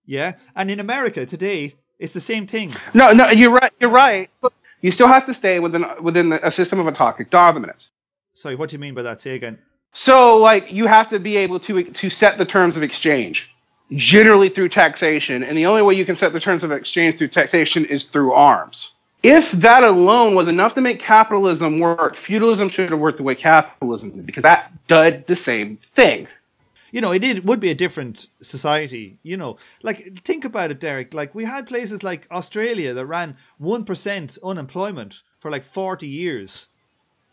[0.05, 2.74] Yeah, and in America today, it's the same thing.
[2.94, 3.72] No, no, you're right.
[3.81, 4.31] You're right.
[4.40, 7.90] But you still have to stay within within a system of autocratic dominance.
[8.35, 9.20] Sorry, what do you mean by that?
[9.20, 9.59] Say again.
[9.92, 13.50] So, like, you have to be able to to set the terms of exchange,
[13.92, 17.29] generally through taxation, and the only way you can set the terms of exchange through
[17.29, 18.92] taxation is through arms.
[19.22, 23.35] If that alone was enough to make capitalism work, feudalism should have worked the way
[23.35, 26.29] capitalism did, because that did the same thing
[26.96, 29.18] you know, it, it would be a different society.
[29.22, 31.12] You know, like think about it, Derek.
[31.12, 36.68] Like we had places like Australia that ran one percent unemployment for like forty years.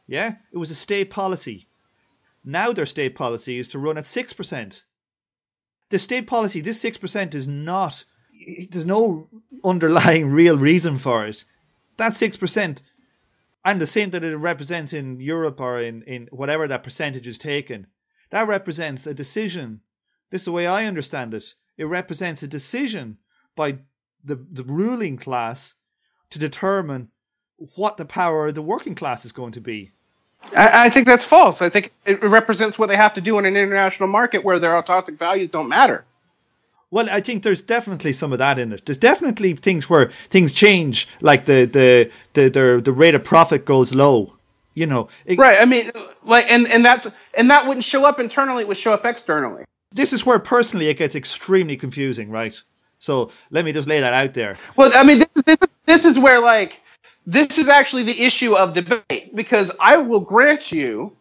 [0.05, 1.69] Yeah, it was a state policy.
[2.43, 4.83] Now their state policy is to run at six percent.
[5.91, 8.03] The state policy, this six percent, is not.
[8.69, 9.29] There's no
[9.63, 11.45] underlying real reason for it.
[11.95, 12.81] That six percent,
[13.63, 17.37] and the same that it represents in Europe or in, in whatever that percentage is
[17.37, 17.87] taken
[18.33, 19.81] that represents a decision.
[20.31, 21.53] This is the way I understand it.
[21.77, 23.19] It represents a decision
[23.55, 23.77] by
[24.25, 25.75] the, the ruling class
[26.31, 27.09] to determine
[27.75, 29.91] what the power of the working class is going to be.
[30.57, 31.61] I, I, think that's false.
[31.61, 34.75] I think it represents what they have to do in an international market where their
[34.75, 36.03] autocratic values don't matter.
[36.89, 38.87] Well, I think there's definitely some of that in it.
[38.87, 43.63] There's definitely things where things change, like the the the the, the rate of profit
[43.63, 44.33] goes low.
[44.73, 45.61] You know, it, right?
[45.61, 45.91] I mean,
[46.23, 49.65] like, and and that's and that wouldn't show up internally; it would show up externally.
[49.91, 52.59] This is where personally it gets extremely confusing, right?
[52.97, 54.57] So let me just lay that out there.
[54.75, 56.79] Well, I mean, this this, this is where like
[57.27, 61.15] this is actually the issue of debate because I will grant you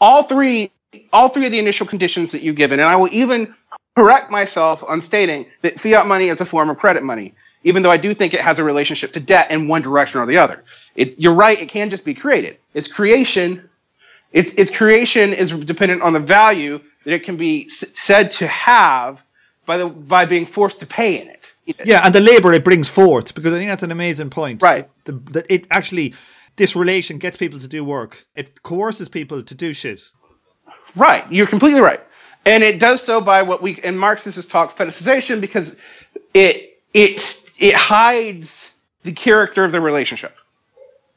[0.00, 0.70] all three
[1.12, 3.54] all three of the initial conditions that you've given, and I will even
[3.96, 7.90] correct myself on stating that fiat money is a form of credit money, even though
[7.90, 10.64] I do think it has a relationship to debt in one direction or the other.
[10.94, 11.58] It, you're right.
[11.60, 12.58] It can just be created.
[12.74, 13.68] Its creation,
[14.32, 18.46] its its creation is dependent on the value that it can be s- said to
[18.46, 19.20] have
[19.66, 21.40] by the by being forced to pay in it.
[21.84, 24.62] Yeah, and the labor it brings forth because I think that's an amazing point.
[24.62, 24.88] Right.
[25.04, 26.14] That it actually
[26.56, 28.26] this relation gets people to do work.
[28.34, 30.02] It coerces people to do shit.
[30.96, 31.30] Right.
[31.30, 32.00] You're completely right.
[32.46, 35.76] And it does so by what we in Marxists talk fetishization because
[36.32, 37.20] it it
[37.58, 38.70] it hides
[39.02, 40.34] the character of the relationship.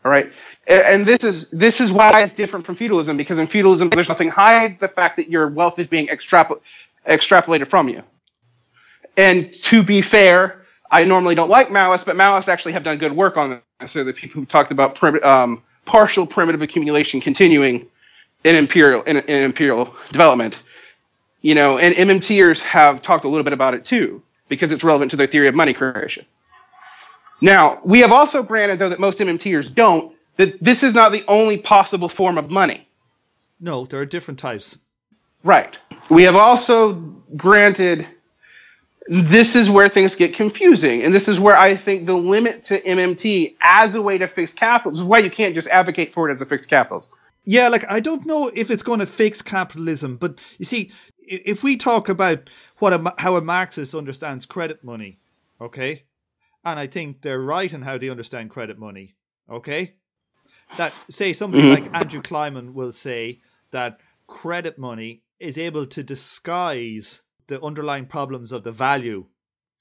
[0.03, 0.31] All right,
[0.65, 4.29] and this is this is why it's different from feudalism because in feudalism there's nothing
[4.29, 6.59] hide the fact that your wealth is being extrapol-
[7.07, 8.01] extrapolated from you.
[9.15, 13.11] And to be fair, I normally don't like Maoists, but Maoists actually have done good
[13.11, 13.91] work on this.
[13.91, 17.85] So the people who talked about um, partial primitive accumulation continuing
[18.43, 20.55] in imperial in, in imperial development,
[21.43, 25.11] you know, and MMTers have talked a little bit about it too because it's relevant
[25.11, 26.25] to their theory of money creation.
[27.39, 31.23] Now, we have also granted, though, that most MMTers don't, that this is not the
[31.29, 32.85] only possible form of money.
[33.61, 34.77] No, there are different types.
[35.41, 35.77] Right.
[36.09, 36.93] We have also
[37.35, 38.05] granted
[39.07, 41.01] this is where things get confusing.
[41.01, 44.53] And this is where I think the limit to MMT as a way to fix
[44.53, 47.09] capitalism is why you can't just advocate for it as a fixed capitalism.
[47.45, 50.91] Yeah, like I don't know if it's going to fix capitalism, but you see,
[51.31, 55.19] if we talk about what a, how a Marxist understands credit money,
[55.59, 56.03] okay,
[56.65, 59.15] and I think they're right in how they understand credit money.
[59.49, 59.95] Okay,
[60.77, 61.85] that say somebody mm-hmm.
[61.85, 63.41] like Andrew Kliman will say
[63.71, 69.25] that credit money is able to disguise the underlying problems of the value.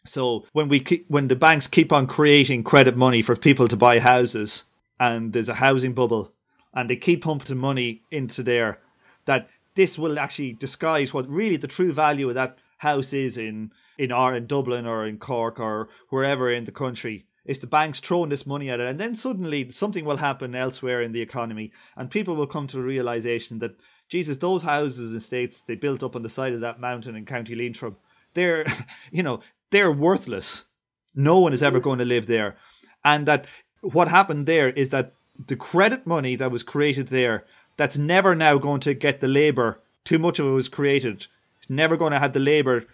[0.07, 3.77] So when we keep, when the banks keep on creating credit money for people to
[3.77, 4.65] buy houses,
[4.99, 6.33] and there's a housing bubble,
[6.73, 8.81] and they keep pumping money into there,
[9.27, 9.49] that
[9.81, 14.13] this will actually disguise what really the true value of that house is in in
[14.13, 17.25] our in Dublin or in Cork or wherever in the country.
[17.47, 21.01] It's the banks throwing this money at it, and then suddenly something will happen elsewhere
[21.01, 25.17] in the economy, and people will come to the realization that Jesus, those houses and
[25.17, 27.97] estates they built up on the side of that mountain in County Leitrim,
[28.35, 28.67] they're
[29.11, 29.41] you know
[29.71, 30.67] they're worthless.
[31.15, 31.85] No one is ever mm.
[31.85, 32.59] going to live there,
[33.03, 33.47] and that
[33.81, 35.15] what happened there is that
[35.47, 37.47] the credit money that was created there,
[37.81, 39.81] that's never now going to get the labour.
[40.05, 41.27] Too much of it was created.
[41.59, 42.85] It's never going to have the labour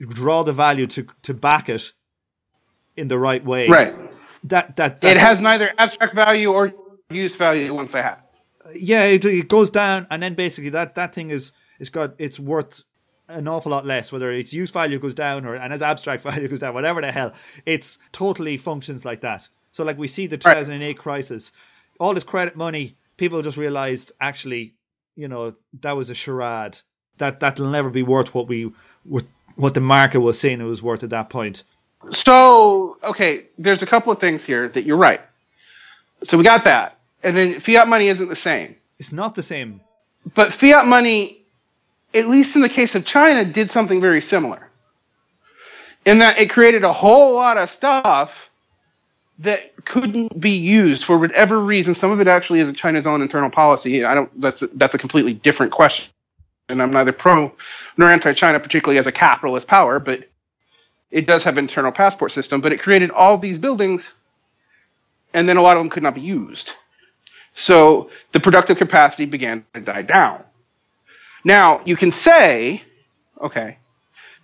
[0.00, 1.92] draw the value to to back it
[2.96, 3.68] in the right way.
[3.68, 3.94] Right.
[4.44, 6.72] That that, that It has neither abstract value or
[7.10, 8.16] use value once it has.
[8.74, 12.40] yeah, it, it goes down, and then basically that that thing is it's got it's
[12.40, 12.82] worth
[13.28, 14.10] an awful lot less.
[14.10, 17.12] Whether its use value goes down or and its abstract value goes down, whatever the
[17.12, 17.32] hell,
[17.66, 19.48] it's totally functions like that.
[19.72, 20.54] So like we see the Right.
[20.54, 21.52] 2008 crisis,
[21.98, 24.74] all this credit money, people just realized actually,
[25.14, 26.78] you know, that was a charade.
[27.18, 28.72] That that'll never be worth what we
[29.04, 31.62] what what the market was saying it was worth at that point.
[32.12, 35.20] So, okay, there's a couple of things here that you're right.
[36.24, 36.98] So we got that.
[37.22, 38.74] And then fiat money isn't the same.
[38.98, 39.82] It's not the same.
[40.34, 41.42] But fiat money,
[42.14, 44.66] at least in the case of China, did something very similar.
[46.06, 48.30] In that it created a whole lot of stuff
[49.40, 51.94] that couldn't be used for whatever reason.
[51.94, 54.04] Some of it actually isn't China's own internal policy.
[54.04, 54.40] I don't.
[54.40, 56.06] That's a, that's a completely different question.
[56.68, 57.52] And I'm neither pro
[57.96, 59.98] nor anti-China, particularly as a capitalist power.
[59.98, 60.28] But
[61.10, 62.60] it does have an internal passport system.
[62.60, 64.04] But it created all these buildings,
[65.34, 66.70] and then a lot of them could not be used.
[67.56, 70.44] So the productive capacity began to die down.
[71.44, 72.82] Now you can say,
[73.40, 73.78] okay,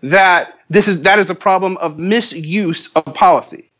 [0.02, 3.70] that this is that is a problem of misuse of policy,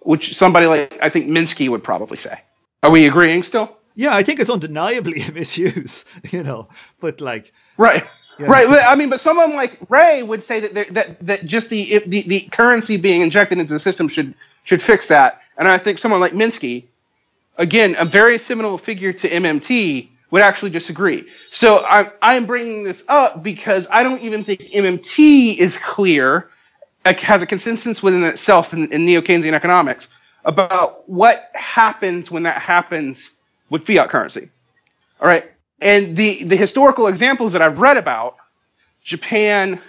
[0.00, 2.40] which somebody like I think Minsky would probably say.
[2.82, 3.76] Are we agreeing still?
[3.94, 6.68] Yeah, I think it's undeniably a misuse, you know.
[7.00, 8.06] But like, Right.
[8.38, 8.46] Yeah.
[8.46, 8.68] Right.
[8.68, 12.04] I mean, but someone like Wray would say that there, that that just the, if
[12.04, 14.34] the the currency being injected into the system should
[14.64, 15.40] should fix that.
[15.56, 16.84] And I think someone like Minsky,
[17.56, 21.26] again, a very similar figure to MMT, would actually disagree.
[21.52, 26.48] So I'm I'm bringing this up because I don't even think MMT is clear,
[27.04, 30.08] has a consensus within itself in, in neo Keynesian economics
[30.44, 33.30] about what happens when that happens
[33.70, 34.48] with fiat currency.
[35.20, 35.50] All right.
[35.80, 38.36] And the, the historical examples that I've read about,
[39.02, 39.80] Japan,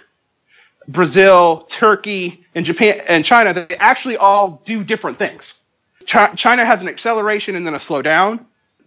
[0.88, 5.54] Brazil, Turkey, and Japan and China, they actually all do different things.
[6.06, 8.44] Chi- China has an acceleration and then a slowdown.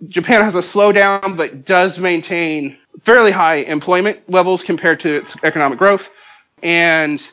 [0.09, 5.79] Japan has a slowdown, but does maintain fairly high employment levels compared to its economic
[5.79, 6.09] growth.
[6.61, 7.25] And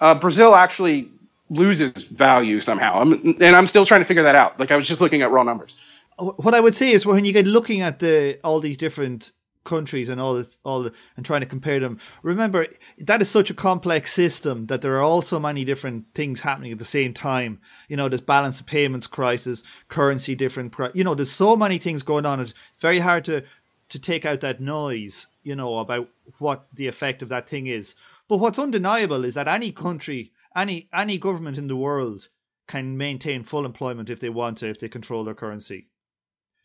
[0.00, 1.10] uh, Brazil actually
[1.50, 3.00] loses value somehow.
[3.00, 4.58] I'm, and I'm still trying to figure that out.
[4.60, 5.76] Like I was just looking at raw numbers.
[6.18, 9.32] what I would say is when you get looking at the all these different
[9.64, 12.66] countries and all the, all the, and trying to compare them, remember
[12.98, 16.72] that is such a complex system that there are all so many different things happening
[16.72, 17.60] at the same time.
[17.88, 22.02] You know, there's balance of payments crisis, currency different, you know, there's so many things
[22.02, 22.40] going on.
[22.40, 23.44] It's very hard to
[23.90, 26.08] to take out that noise, you know, about
[26.38, 27.94] what the effect of that thing is.
[28.28, 32.28] But what's undeniable is that any country, any any government in the world
[32.66, 35.88] can maintain full employment if they want to, if they control their currency.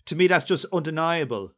[0.05, 1.53] To me, that's just undeniable.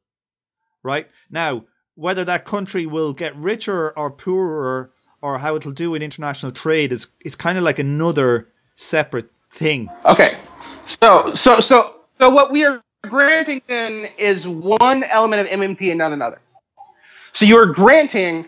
[0.83, 1.09] Right?
[1.31, 1.65] Now,
[1.95, 4.91] whether that country will get richer or poorer
[5.21, 9.89] or how it'll do in international trade is is kind of like another separate thing.
[10.05, 10.37] Okay.
[10.85, 15.97] So so so so what we are granting then is one element of MMT and
[15.97, 16.39] not another.
[17.33, 18.47] So you are granting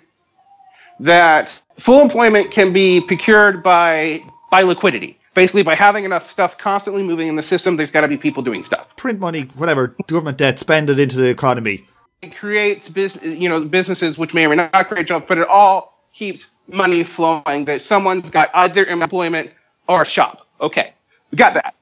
[0.99, 5.19] that full employment can be procured by by liquidity.
[5.35, 8.41] Basically by having enough stuff constantly moving in the system, there's got to be people
[8.41, 8.95] doing stuff.
[8.95, 11.85] Print money, whatever, government debt, spend it into the economy.
[12.23, 15.47] It creates business, you know, businesses which may or may not create jobs, but it
[15.47, 17.65] all keeps money flowing.
[17.65, 19.51] That someone's got either employment
[19.87, 20.47] or a shop.
[20.59, 20.93] Okay,
[21.31, 21.75] we got that.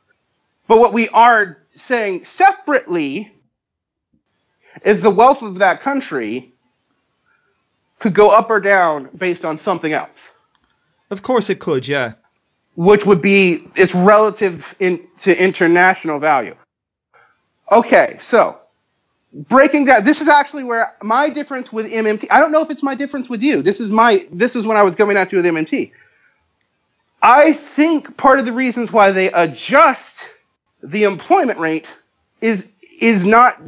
[0.68, 3.32] But what we are saying separately
[4.84, 6.55] is the wealth of that country
[8.00, 10.32] could go up or down based on something else,
[11.10, 12.14] Of course it could, yeah.
[12.76, 16.56] which would be its relative in, to international value.
[17.72, 18.60] Okay, so
[19.34, 22.84] breaking down this is actually where my difference with MMT I don't know if it's
[22.84, 23.62] my difference with you.
[23.62, 25.92] This is my this is when I was coming at you with MMT.
[27.22, 30.32] I think part of the reasons why they adjust
[30.84, 31.96] the employment rate
[32.40, 32.70] is
[33.00, 33.62] is not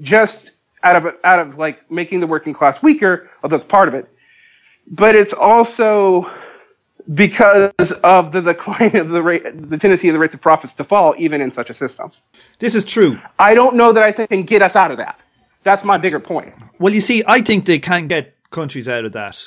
[0.00, 0.52] just
[0.84, 4.08] out of out of like making the working class weaker, although that's part of it,
[4.86, 6.30] but it's also
[7.12, 10.84] because of the decline of the rate, the tendency of the rates of profits to
[10.84, 12.10] fall, even in such a system.
[12.60, 13.18] This is true.
[13.38, 15.20] I don't know that I think can get us out of that.
[15.64, 16.54] That's my bigger point.
[16.78, 19.42] Well, you see, I think they can get countries out of that.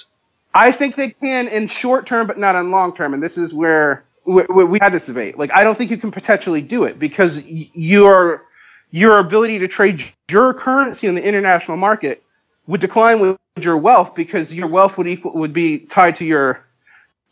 [0.54, 3.14] I think they can in short term, but not in long term.
[3.14, 5.38] And this is where we, we had this debate.
[5.38, 8.47] Like, I don't think you can potentially do it because your
[8.92, 12.24] your ability to trade your currency in the international market
[12.68, 16.66] would decline with your wealth because your wealth would equal would be tied to your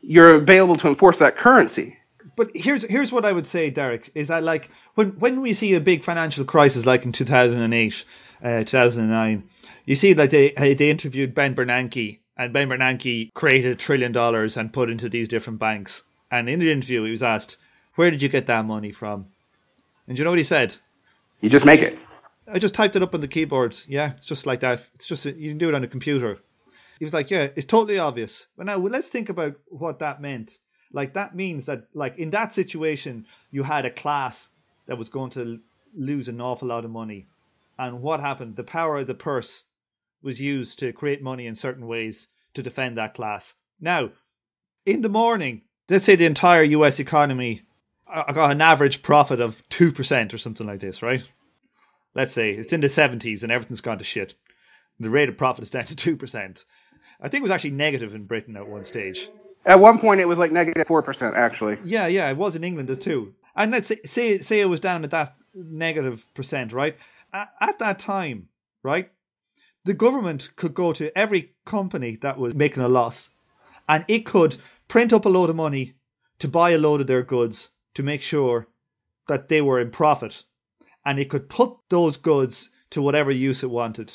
[0.02, 1.98] you're available to enforce that currency.
[2.36, 5.74] But here's here's what I would say, Derek, is that like when when we see
[5.74, 8.06] a big financial crisis like in 2008,
[8.44, 9.44] uh, 2009,
[9.86, 14.58] you see that they they interviewed Ben Bernanke and Ben Bernanke created a trillion dollars
[14.58, 16.04] and put into these different banks.
[16.30, 17.58] And in the interview, he was asked,
[17.96, 19.28] "Where did you get that money from?"
[20.08, 20.78] And you know what he said?
[21.46, 22.00] You just make it.
[22.48, 23.86] I just typed it up on the keyboards.
[23.88, 24.82] Yeah, it's just like that.
[24.96, 26.40] It's just you can do it on a computer.
[26.98, 30.58] He was like, "Yeah, it's totally obvious." But now let's think about what that meant.
[30.92, 34.50] Like that means that, like in that situation, you had a class
[34.88, 35.60] that was going to
[35.96, 37.28] lose an awful lot of money,
[37.78, 38.56] and what happened?
[38.56, 39.66] The power of the purse
[40.24, 43.54] was used to create money in certain ways to defend that class.
[43.80, 44.10] Now,
[44.84, 47.00] in the morning, let's say the entire U.S.
[47.00, 47.62] economy
[48.08, 51.24] I got an average profit of two percent or something like this, right?
[52.16, 54.36] Let's say it's in the seventies and everything's gone to shit.
[55.00, 56.66] The rate of profit is down to two percent.
[57.22, 59.30] I think it was actually negative in Britain at one stage.
[59.66, 61.78] At one point, it was like negative negative four percent, actually.
[61.84, 63.34] Yeah, yeah, it was in England too.
[63.56, 66.98] And let's say, say say it was down at that negative percent, right?
[67.34, 68.48] At that time,
[68.82, 69.12] right,
[69.84, 73.32] the government could go to every company that was making a loss,
[73.90, 74.58] and it could
[74.88, 75.96] print up a load of money
[76.40, 78.68] to buy a load of their goods to make sure
[79.28, 80.44] that they were in profit,
[81.06, 84.14] and it could put those goods to whatever use it wanted.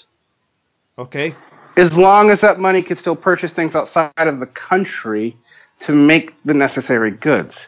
[0.98, 1.34] Okay.
[1.76, 5.36] As long as that money could still purchase things outside of the country
[5.80, 7.66] to make the necessary goods.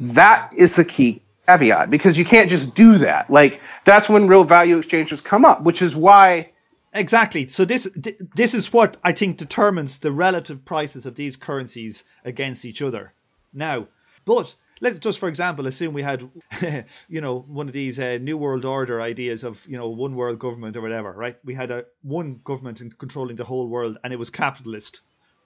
[0.00, 3.28] That is the key caveat because you can't just do that.
[3.30, 6.52] Like that's when real value exchanges come up, which is why
[6.94, 7.48] Exactly.
[7.48, 12.64] So this this is what I think determines the relative prices of these currencies against
[12.66, 13.14] each other.
[13.52, 13.88] Now,
[14.26, 16.28] but let's just for example assume we had
[17.08, 20.38] you know one of these uh, new world order ideas of you know one world
[20.38, 21.38] government or whatever right?
[21.44, 25.00] We had a one government in controlling the whole world and it was capitalist.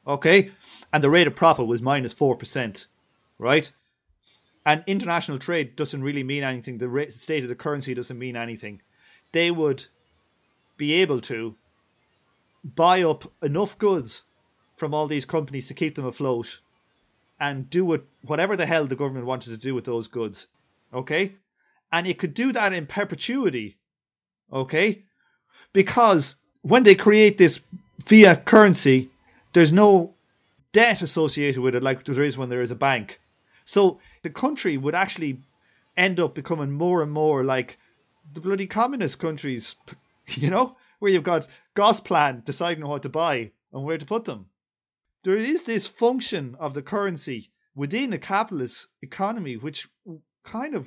[0.06, 0.52] Okay?
[0.92, 2.86] And the rate of profit was minus 4%
[3.38, 3.72] right?
[4.64, 6.78] And international trade doesn't really mean anything.
[6.78, 8.82] The rate, state of the currency doesn't mean anything.
[9.32, 9.86] They would
[10.76, 11.56] be able to
[12.64, 14.24] buy up enough goods
[14.76, 16.60] from all these companies to keep them afloat
[17.38, 20.46] and do what whatever the hell the government wanted to do with those goods.
[20.92, 21.34] Okay?
[21.92, 23.76] And it could do that in perpetuity.
[24.52, 25.04] Okay?
[25.72, 27.60] Because when they create this
[28.04, 29.10] fiat currency,
[29.52, 30.14] there's no
[30.72, 33.20] debt associated with it like there is when there is a bank.
[33.64, 35.40] So the country would actually
[35.96, 37.78] end up becoming more and more like
[38.32, 39.76] the bloody communist countries,
[40.28, 44.46] you know, where you've got Gosplan deciding what to buy and where to put them
[45.26, 49.88] there is this function of the currency within a capitalist economy, which
[50.44, 50.86] kind of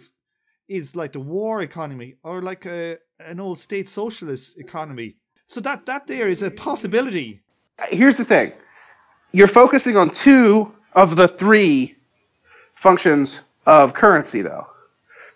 [0.69, 5.17] is like the war economy or like a an old state socialist economy.
[5.47, 7.41] So that that there is a possibility.
[7.77, 8.53] Uh, here's the thing:
[9.33, 11.97] you're focusing on two of the three
[12.75, 14.67] functions of currency, though.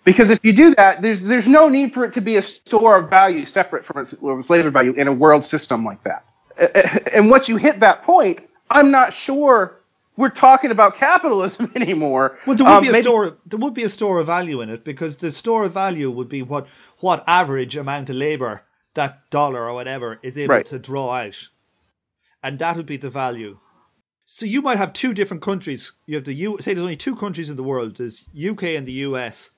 [0.06, 2.96] Because if you do that, there's there's no need for it to be a store
[3.00, 6.24] of value separate from its, its labor value in a world system like that.
[6.58, 8.40] Uh, uh, and once you hit that point,
[8.74, 9.84] I'm not sure
[10.16, 12.38] we're talking about capitalism anymore.
[12.46, 13.38] Well, there would um, be a maybe, store.
[13.46, 16.30] There would be a store of value in it because the store of value would
[16.30, 16.68] be what
[17.00, 18.64] what average amount of labor
[18.94, 20.66] that dollar or whatever is able right.
[20.68, 21.50] to draw out,
[22.44, 23.60] and that would be the value.
[24.26, 25.94] So you might have two different countries.
[26.06, 26.58] You have the U.
[26.60, 27.98] Say there's only two countries in the world.
[27.98, 29.52] There's UK and the US,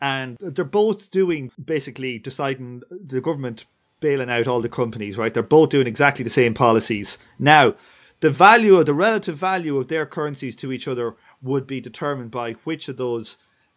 [0.00, 3.64] and they're both doing basically deciding the government
[4.00, 5.16] bailing out all the companies.
[5.16, 5.32] Right?
[5.32, 7.74] They're both doing exactly the same policies now
[8.22, 12.30] the value of the relative value of their currencies to each other would be determined
[12.30, 13.36] by which of those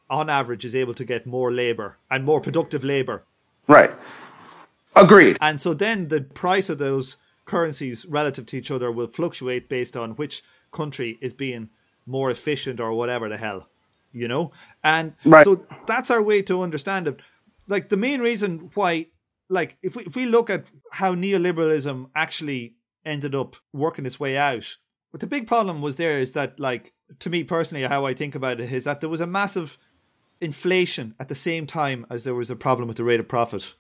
[0.10, 3.24] on average is able to get more labor and more productive labor.
[3.68, 3.92] Right.
[4.96, 5.38] Agreed.
[5.42, 9.98] And so then the price of those currencies relative to each other will fluctuate based
[9.98, 11.70] on which country is being
[12.06, 13.68] more efficient or whatever the hell
[14.16, 14.52] you know?
[14.84, 15.44] And right.
[15.44, 17.20] so that's our way to understand it.
[17.68, 19.08] Like the main reason why
[19.50, 22.75] like if we, if we look at how neoliberalism actually
[23.06, 24.78] ended up working its way out.
[25.12, 28.36] But the big problem was there is that, like, to me personally, how I think
[28.36, 29.78] about it is that there was a massive
[30.42, 33.76] inflation at the same time as there was a problem with the rate of profit.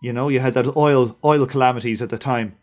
[0.00, 2.56] You know, you had that oil oil calamities at the time.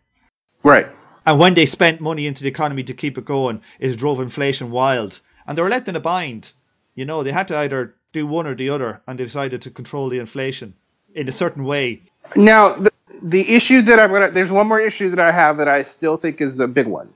[0.63, 0.87] Right.
[1.25, 4.71] And when they spent money into the economy to keep it going, it drove inflation
[4.71, 5.21] wild.
[5.45, 6.53] And they were left in a bind.
[6.95, 9.69] You know, they had to either do one or the other, and they decided to
[9.69, 10.73] control the inflation.
[11.13, 12.01] in a certain way.
[12.35, 12.75] Now,
[13.21, 16.17] the, issue that I'm gonna there's one more issue that I have that I still
[16.17, 17.13] think is a big one.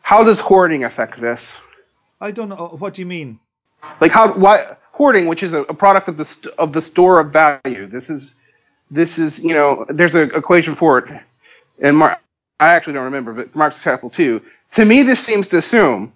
[0.00, 1.52] How does hoarding affect this?
[2.20, 2.76] I don't know.
[2.78, 3.40] What do you mean?
[4.00, 7.20] Like how why hoarding, which is a, a product of the st- of the store
[7.20, 7.86] of value.
[7.86, 8.34] This is
[8.90, 11.10] this is you know there's an equation for it,
[11.80, 12.20] and Mar-
[12.60, 14.42] I actually don't remember, but Marx Capital two.
[14.72, 16.12] To me, this seems to assume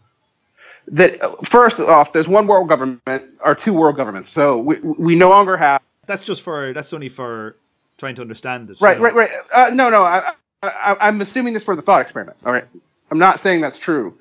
[0.88, 4.30] that uh, first off, there's one world government or two world governments.
[4.30, 7.56] So we we no longer have That's just for that's only for
[7.98, 8.80] trying to understand it.
[8.80, 9.04] right, know.
[9.04, 9.30] right, right.
[9.52, 10.04] Uh, no, no.
[10.04, 10.32] I,
[10.62, 12.38] I, I'm assuming this for the thought experiment.
[12.46, 12.64] All right.
[13.10, 14.16] I'm not saying that's true.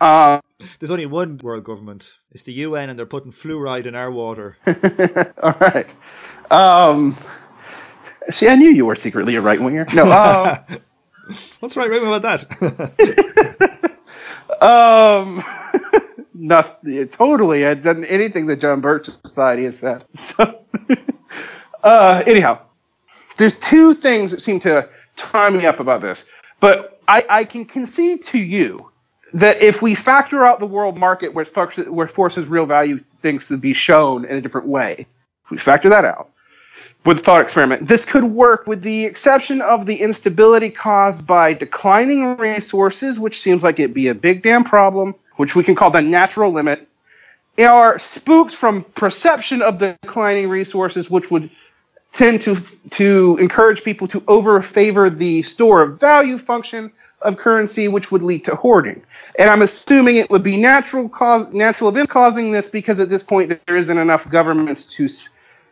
[0.00, 0.40] Uh,
[0.78, 2.18] There's only one world government.
[2.32, 4.56] It's the UN, and they're putting fluoride in our water.
[5.42, 5.94] all right.
[6.50, 7.16] Um,
[8.30, 9.86] see, I knew you were secretly a right winger.
[9.92, 10.56] No.
[11.28, 13.88] Um, What's right wing about that?
[14.60, 15.44] Um,
[16.34, 17.08] nothing.
[17.08, 17.66] Totally.
[17.66, 20.04] I've done anything that John Birch Society has said.
[20.14, 20.64] So,
[21.82, 22.60] uh, anyhow,
[23.38, 26.24] there's two things that seem to tie me up about this.
[26.60, 28.90] But I, I can concede to you
[29.32, 33.48] that if we factor out the world market where, forces, where forces real value things
[33.48, 35.06] to be shown in a different way,
[35.44, 36.30] if we factor that out,
[37.04, 37.86] with the thought experiment.
[37.86, 43.62] This could work with the exception of the instability caused by declining resources, which seems
[43.62, 46.88] like it'd be a big damn problem, which we can call the natural limit,
[47.58, 51.50] or spooks from perception of the declining resources, which would
[52.12, 52.56] tend to
[52.90, 56.90] to encourage people to over favor the store of value function
[57.22, 59.04] of currency, which would lead to hoarding.
[59.38, 63.22] And I'm assuming it would be natural cause natural events causing this because at this
[63.22, 65.08] point there isn't enough governments to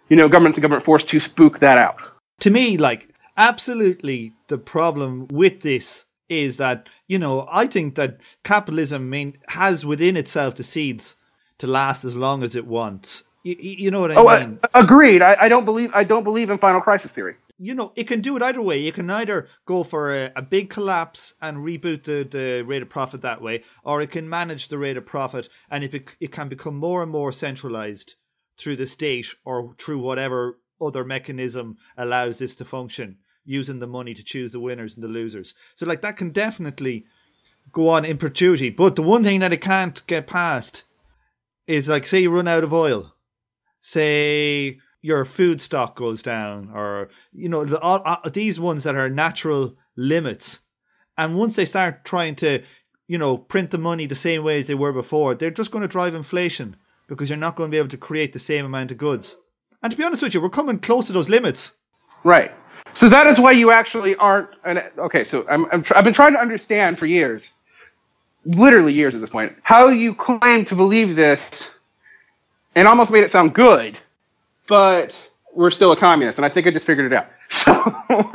[0.09, 2.11] you know, governments and government force to spook that out.
[2.41, 8.18] to me, like, absolutely the problem with this is that, you know, I think that
[8.45, 11.16] capitalism main, has within itself the seeds
[11.59, 13.24] to last as long as it wants.
[13.47, 14.59] You, you know what I Oh, mean?
[14.64, 15.22] uh, agreed.
[15.22, 17.34] I, I don't believe I don't believe in final crisis theory.
[17.59, 18.78] you know, it can do it either way.
[18.80, 22.88] You can either go for a, a big collapse and reboot the, the rate of
[22.90, 26.32] profit that way, or it can manage the rate of profit and it, bec- it
[26.32, 28.16] can become more and more centralized
[28.59, 34.12] through the state or through whatever other mechanism allows this to function, using the money
[34.14, 35.55] to choose the winners and the losers.
[35.76, 37.07] So, like, that can definitely
[37.72, 38.70] go on in perpetuity.
[38.70, 40.84] But the one thing that it can't get past
[41.66, 43.12] is, like, say you run out of oil
[43.87, 48.97] say your food stock goes down or you know the, all, uh, these ones that
[48.97, 50.61] are natural limits
[51.16, 52.62] and once they start trying to
[53.07, 55.82] you know print the money the same way as they were before they're just going
[55.82, 56.76] to drive inflation
[57.07, 59.37] because you're not going to be able to create the same amount of goods
[59.82, 61.74] and to be honest with you we're coming close to those limits
[62.26, 62.53] Right.
[62.95, 64.49] So that is why you actually aren't.
[64.64, 67.53] An, okay, so I'm, I'm I've been trying to understand for years,
[68.45, 71.70] literally years at this point, how you claim to believe this,
[72.77, 73.99] and almost made it sound good,
[74.68, 77.27] but we're still a communist, and I think I just figured it out.
[77.49, 77.72] So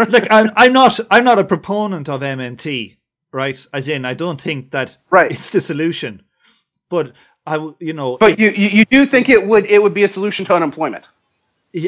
[0.09, 2.95] like I'm, I'm not i'm not a proponent of mmt
[3.33, 5.31] right as in i don't think that Right.
[5.31, 6.21] it's the solution
[6.89, 7.11] but
[7.45, 10.07] I you know but you, you you do think it would it would be a
[10.07, 11.09] solution to unemployment?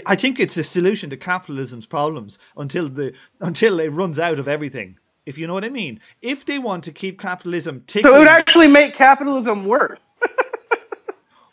[0.05, 4.47] I think it's a solution to capitalism's problems until the until it runs out of
[4.47, 4.97] everything.
[5.25, 5.99] If you know what I mean.
[6.21, 9.99] If they want to keep capitalism ticking, So it would actually make capitalism work.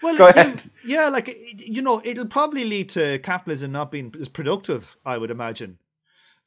[0.02, 0.62] Well, go yeah, ahead.
[0.84, 4.96] Yeah, like you know, it'll probably lead to capitalism not being as productive.
[5.04, 5.78] I would imagine,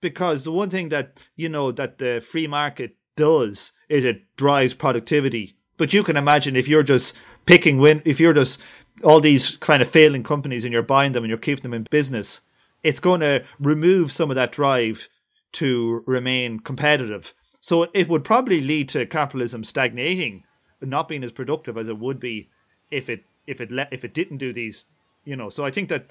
[0.01, 4.74] because the one thing that you know that the free market does is it drives
[4.74, 5.56] productivity.
[5.78, 8.62] But you can imagine if you're just picking win, if you're just
[9.04, 11.88] all these kind of failing companies and you're buying them and you're keeping them in
[11.89, 12.41] business,
[12.84, 15.10] it's going to remove some of that drive
[15.54, 17.34] to remain competitive.
[17.60, 20.43] So it would probably lead to capitalism stagnating,
[20.82, 22.49] not being as productive as it would be
[22.91, 24.85] if it if it let if it didn't do these,
[25.25, 25.49] you know.
[25.49, 26.07] So I think that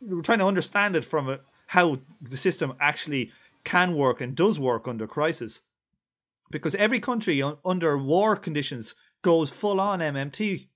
[0.00, 3.30] we're trying to understand it from a, how the system actually
[3.64, 5.62] can work and does work under crisis,
[6.50, 10.66] because every country un, under war conditions goes full on MMT,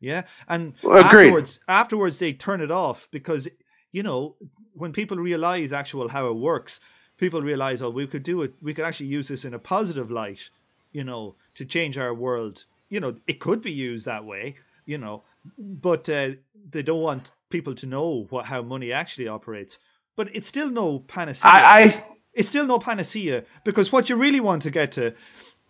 [0.00, 1.04] yeah, and Agreed.
[1.04, 3.48] afterwards afterwards they turn it off because
[3.92, 4.36] you know
[4.74, 6.80] when people realize actual how it works,
[7.16, 10.10] people realize oh we could do it, we could actually use this in a positive
[10.10, 10.50] light,
[10.92, 12.66] you know, to change our world.
[12.88, 15.24] You know, it could be used that way, you know,
[15.58, 16.30] but uh,
[16.70, 19.78] they don't want people to know what how money actually operates.
[20.16, 21.50] But it's still no panacea.
[21.50, 25.14] I, I it's still no panacea because what you really want to get to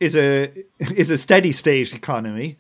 [0.01, 2.59] is a is a steady state economy,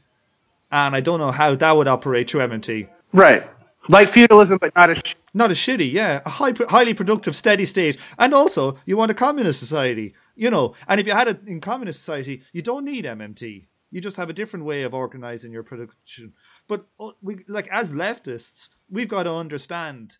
[0.70, 2.88] and I don't know how that would operate through MMT.
[3.12, 3.46] right
[3.88, 5.00] like feudalism, but not as
[5.34, 9.14] Not as shitty, yeah, a high, highly productive, steady state, and also you want a
[9.14, 10.74] communist society, you know.
[10.88, 13.66] And if you had it in communist society, you don't need MMT.
[13.90, 16.34] You just have a different way of organizing your production.
[16.68, 20.16] But uh, we, like as leftists, we've got to understand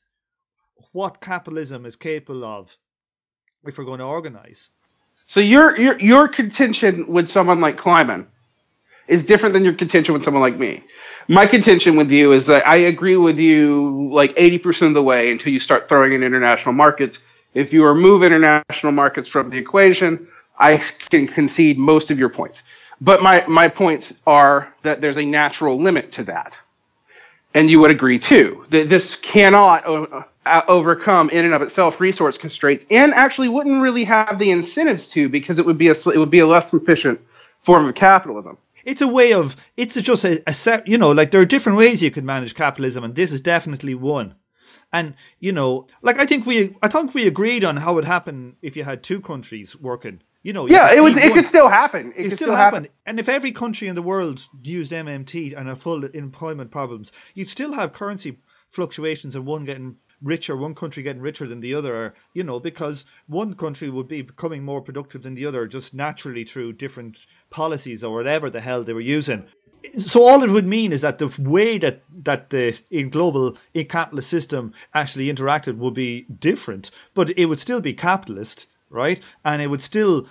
[0.92, 2.76] what capitalism is capable of
[3.64, 4.70] if we're going to organize.
[5.26, 8.26] So your your your contention with someone like Kliman
[9.08, 10.82] is different than your contention with someone like me.
[11.28, 15.30] My contention with you is that I agree with you like 80% of the way
[15.30, 17.20] until you start throwing in international markets.
[17.54, 20.76] If you remove international markets from the equation, I
[21.10, 22.62] can concede most of your points.
[23.00, 26.58] But my, my points are that there's a natural limit to that.
[27.54, 32.00] And you would agree too that this cannot uh, uh, overcome in and of itself
[32.00, 35.92] resource constraints and actually wouldn't really have the incentives to because it would be a,
[35.92, 37.20] it would be a less efficient
[37.62, 38.58] form of capitalism.
[38.84, 41.78] It's a way of it's just a, a set you know like there are different
[41.78, 44.34] ways you can manage capitalism and this is definitely one.
[44.92, 48.56] And you know like i think we i think we agreed on how it happened
[48.62, 52.12] if you had two countries working you know yeah it would it could still happen
[52.12, 52.84] it, it could still, still happen.
[52.84, 57.10] happen and if every country in the world used mmt and a full employment problems
[57.34, 58.38] you'd still have currency
[58.70, 63.04] fluctuations and one getting richer, one country getting richer than the other, you know, because
[63.26, 68.02] one country would be becoming more productive than the other just naturally through different policies
[68.02, 69.46] or whatever the hell they were using.
[69.98, 73.86] So all it would mean is that the way that that the in global in
[73.86, 79.20] capitalist system actually interacted would be different, but it would still be capitalist, right?
[79.44, 80.28] And it would still,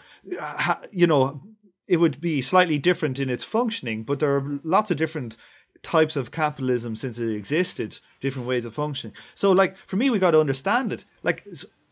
[0.91, 1.41] you know,
[1.87, 5.37] it would be slightly different in its functioning, but there are lots of different
[5.83, 9.15] types of capitalism since it existed, different ways of functioning.
[9.35, 11.05] So, like, for me, we got to understand it.
[11.21, 11.45] Like,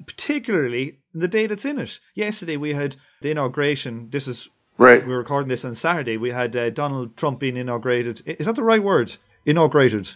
[0.06, 2.00] particularly the day that's in it.
[2.16, 4.10] Yesterday, we had the inauguration.
[4.10, 5.06] This is right.
[5.06, 6.18] We're recording this on Saturday.
[6.18, 8.24] We had uh, Donald Trump being inaugurated.
[8.26, 9.18] Is that the right word?
[9.46, 10.10] Inaugurated.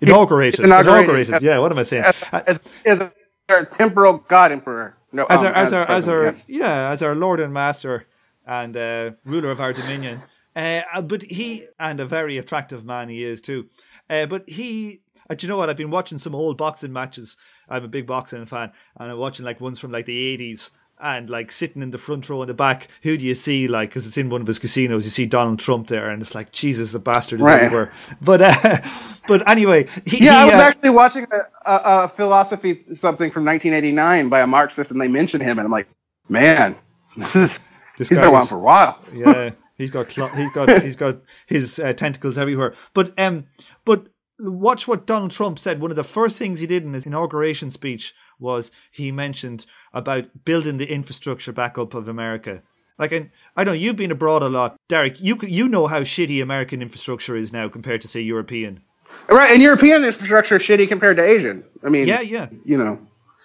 [0.00, 0.64] Inaugurated.
[0.64, 1.28] Inaugurated.
[1.28, 1.42] inaugurated.
[1.42, 1.58] Yeah.
[1.58, 2.04] What am I saying?
[2.32, 3.10] As, as, as
[3.48, 4.96] our temporal God Emperor.
[5.12, 6.44] No, as um, our, as, as our, as our, yes.
[6.48, 8.06] yeah, as our Lord and Master
[8.46, 10.22] and uh, ruler of our dominion.
[10.54, 13.66] Uh, uh, but he, and a very attractive man he is too.
[14.08, 15.68] Uh, but he, uh, do you know what?
[15.68, 17.36] I've been watching some old boxing matches.
[17.68, 20.70] I'm a big boxing fan, and I'm watching like ones from like the 80s.
[20.98, 23.68] And like sitting in the front row in the back, who do you see?
[23.68, 26.34] Like, because it's in one of his casinos, you see Donald Trump there, and it's
[26.34, 27.64] like Jesus, the bastard is right.
[27.64, 27.92] everywhere.
[28.22, 28.80] But, uh,
[29.28, 33.30] but anyway, he, yeah, he, I was uh, actually watching a, a, a philosophy something
[33.30, 35.88] from 1989 by a Marxist, and they mentioned him, and I'm like,
[36.30, 36.74] man,
[37.16, 37.60] this is
[37.98, 38.98] this he's been around for a while.
[39.12, 39.50] Yeah.
[39.76, 42.74] He's got cl- he's got he's got his uh, tentacles everywhere.
[42.94, 43.46] But um,
[43.84, 44.06] but
[44.38, 45.80] watch what Donald Trump said.
[45.80, 50.44] One of the first things he did in his inauguration speech was he mentioned about
[50.44, 52.62] building the infrastructure back up of America.
[52.98, 55.20] Like, and I know you've been abroad a lot, Derek.
[55.20, 58.80] You you know how shitty American infrastructure is now compared to say European.
[59.28, 61.64] Right, and European infrastructure is shitty compared to Asian.
[61.82, 62.48] I mean, yeah, yeah.
[62.64, 62.98] You know,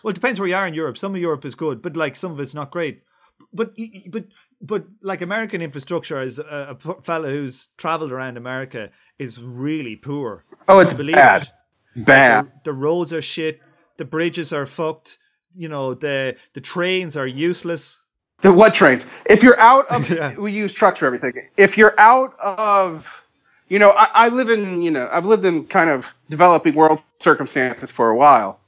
[0.03, 0.97] well, it depends where you are in Europe.
[0.97, 3.03] Some of Europe is good, but like some of it's not great.
[3.53, 3.75] But
[4.09, 4.25] but
[4.61, 8.89] but like American infrastructure, as a, a fellow who's traveled around America,
[9.21, 10.43] is really poor.
[10.67, 11.43] Oh, it's bad.
[11.43, 12.05] It.
[12.05, 12.45] Bad.
[12.45, 13.61] Like the, the, roads are shit.
[13.97, 15.19] The bridges are fucked.
[15.55, 17.99] You know the the trains are useless.
[18.39, 19.05] The what trains?
[19.25, 20.35] If you're out of, yeah.
[20.35, 21.33] we use trucks for everything.
[21.57, 23.05] If you're out of,
[23.67, 27.03] you know, I, I live in, you know, I've lived in kind of developing world
[27.19, 28.59] circumstances for a while,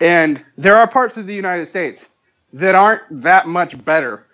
[0.00, 2.08] and there are parts of the United States
[2.54, 4.24] that aren't that much better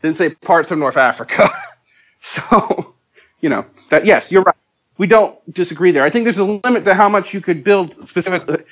[0.00, 1.48] than say parts of North Africa.
[2.20, 2.94] so,
[3.40, 4.56] you know, that yes, you're right.
[5.00, 6.04] We don't disagree there.
[6.04, 8.64] I think there's a limit to how much you could build specifically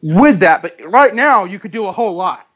[0.00, 2.46] with that, but right now you could do a whole lot.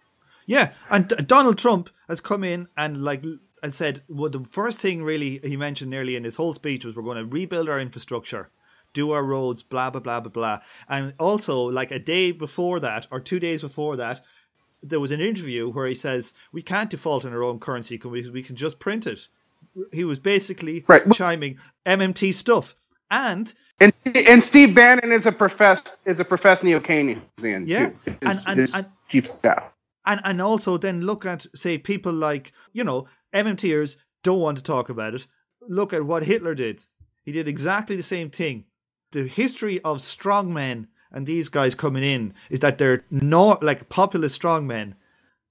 [0.47, 3.23] Yeah, and Donald Trump has come in and like
[3.63, 6.97] and said, well, the first thing really he mentioned nearly in his whole speech was
[6.97, 8.49] we're going to rebuild our infrastructure,
[8.95, 13.07] do our roads, blah blah blah blah blah, and also like a day before that
[13.11, 14.25] or two days before that,
[14.83, 18.31] there was an interview where he says we can't default on our own currency because
[18.31, 19.29] we can just print it.
[19.93, 21.13] He was basically right.
[21.13, 22.75] chiming MMT stuff,
[23.11, 28.17] and and and Steve Bannon is a professed is a professed neo Keynesian yeah, too.
[28.23, 29.73] His, and, and, and, chief staff.
[30.07, 34.65] And and also then look at say people like you know MMTers don't want to
[34.65, 35.27] talk about it.
[35.69, 36.87] Look at what Hitler did.
[37.25, 38.65] He did exactly the same thing.
[39.13, 44.41] The history of strongmen and these guys coming in is that they're not like populist
[44.41, 44.95] strongmen.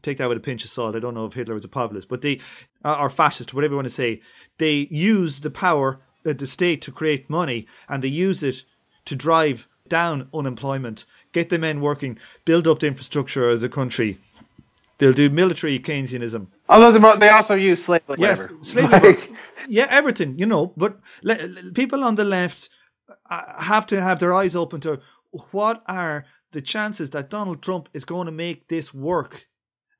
[0.03, 0.95] Take that with a pinch of salt.
[0.95, 2.39] I don't know if Hitler was a populist, but they
[2.83, 4.21] are fascist, whatever you want to say.
[4.59, 5.99] They use the power
[6.33, 8.63] the state to create money, and they use it
[9.05, 14.17] to drive down unemployment, get the men working, build up the infrastructure of the country.
[14.97, 16.47] They'll do military Keynesianism.
[16.67, 18.21] Although they also use slave labor.
[18.21, 19.17] Yes, slave labor.
[19.67, 20.73] yeah, everything, you know.
[20.75, 22.69] But le- people on the left
[23.29, 24.99] uh, have to have their eyes open to
[25.51, 29.47] what are the chances that Donald Trump is going to make this work?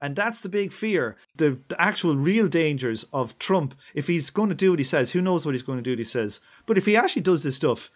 [0.02, 1.18] And that's the big fear.
[1.36, 5.12] The, the actual real dangers of Trump, if he's going to do what he says,
[5.12, 6.40] who knows what he's going to do what he says.
[6.68, 7.90] But if he actually does this stuff,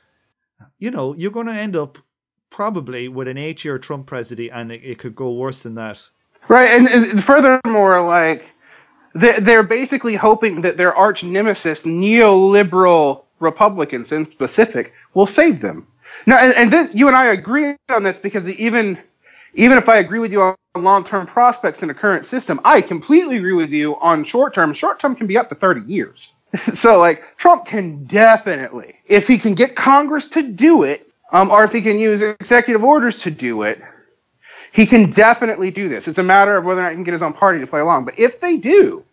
[0.79, 1.97] you know, you're going to end up
[2.49, 6.09] probably with an eight-year Trump presidency, and it, it could go worse than that.
[6.47, 8.51] Right, and, and furthermore, like
[9.15, 15.87] they- they're basically hoping that their arch nemesis, neoliberal Republicans in specific, will save them.
[16.25, 18.97] Now, and, and then you and I agree on this because even
[19.53, 23.37] even if I agree with you on long-term prospects in the current system, I completely
[23.37, 24.73] agree with you on short-term.
[24.73, 26.31] Short-term can be up to 30 years.
[26.73, 31.63] so, like, Trump can definitely, if he can get Congress to do it, um, or
[31.63, 33.81] if he can use executive orders to do it,
[34.71, 36.07] he can definitely do this.
[36.07, 37.79] It's a matter of whether or not he can get his own party to play
[37.79, 38.05] along.
[38.05, 39.03] But if they do,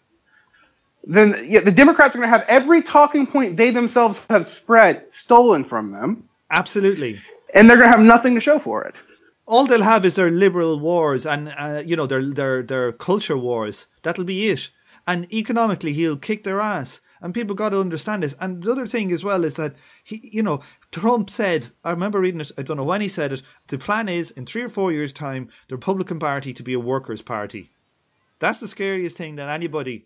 [1.05, 5.03] then yeah, the Democrats are going to have every talking point they themselves have spread
[5.11, 7.21] stolen from them, Absolutely.
[7.55, 9.01] and they're going to have nothing to show for it.
[9.49, 13.37] All they'll have is their liberal wars and uh, you know their their their culture
[13.39, 13.87] wars.
[14.03, 14.71] That'll be it.
[15.07, 17.01] And economically, he'll kick their ass.
[17.23, 18.37] And people got to understand this.
[18.41, 19.75] And the other thing as well is that
[20.05, 20.61] he, you know,
[20.93, 21.71] Trump said.
[21.83, 22.53] I remember reading it.
[22.59, 23.43] I don't know when he said it.
[23.69, 26.79] The plan is in three or four years' time, the Republican Party to be a
[26.79, 27.71] workers' party.
[28.39, 30.05] That's the scariest thing that anybody.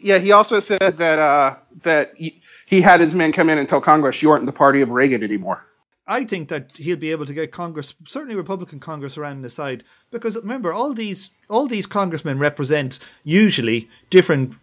[0.00, 3.68] Yeah, he also said that uh, that he, he had his men come in and
[3.68, 5.66] tell Congress you aren't the party of Reagan anymore.
[6.06, 9.82] I think that he'll be able to get Congress, certainly Republican Congress, around the side
[10.10, 14.54] because remember all these all these congressmen represent usually different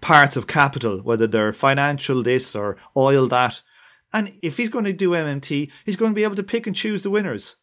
[0.00, 3.62] parts of capital, whether they're financial this or oil that.
[4.12, 6.74] And if he's going to do MMT, he's going to be able to pick and
[6.74, 7.56] choose the winners.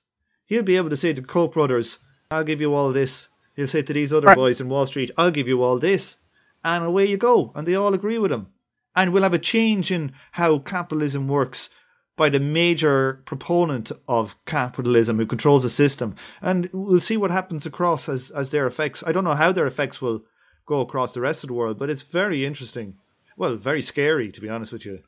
[0.46, 3.82] He'll be able to say to Koch brothers, "I'll give you all this." He'll say
[3.82, 4.36] to these other Right.
[4.36, 6.18] boys in Wall Street, "I'll give you all this,"
[6.64, 8.48] and away you go, and they all agree with him.
[8.96, 11.70] And we'll have a change in how capitalism works
[12.16, 16.16] by the major proponent of capitalism who controls the system.
[16.42, 19.04] And we'll see what happens across as, as their effects.
[19.06, 20.24] I don't know how their effects will
[20.66, 22.96] go across the rest of the world, but it's very interesting.
[23.36, 25.00] Well, very scary, to be honest with you.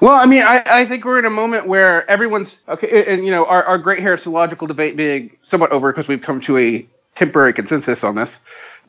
[0.00, 3.30] Well, I mean, I, I think we're in a moment where everyone's okay, and you
[3.30, 7.52] know, our, our great hierarchological debate being somewhat over because we've come to a temporary
[7.52, 8.38] consensus on this.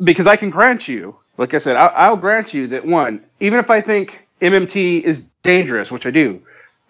[0.04, 3.60] Because I can grant you, like I said, I'll, I'll grant you that one, even
[3.60, 6.42] if I think MMT is dangerous, which I do,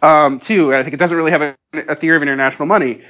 [0.01, 3.01] um, and I think it doesn't really have a, a theory of international money,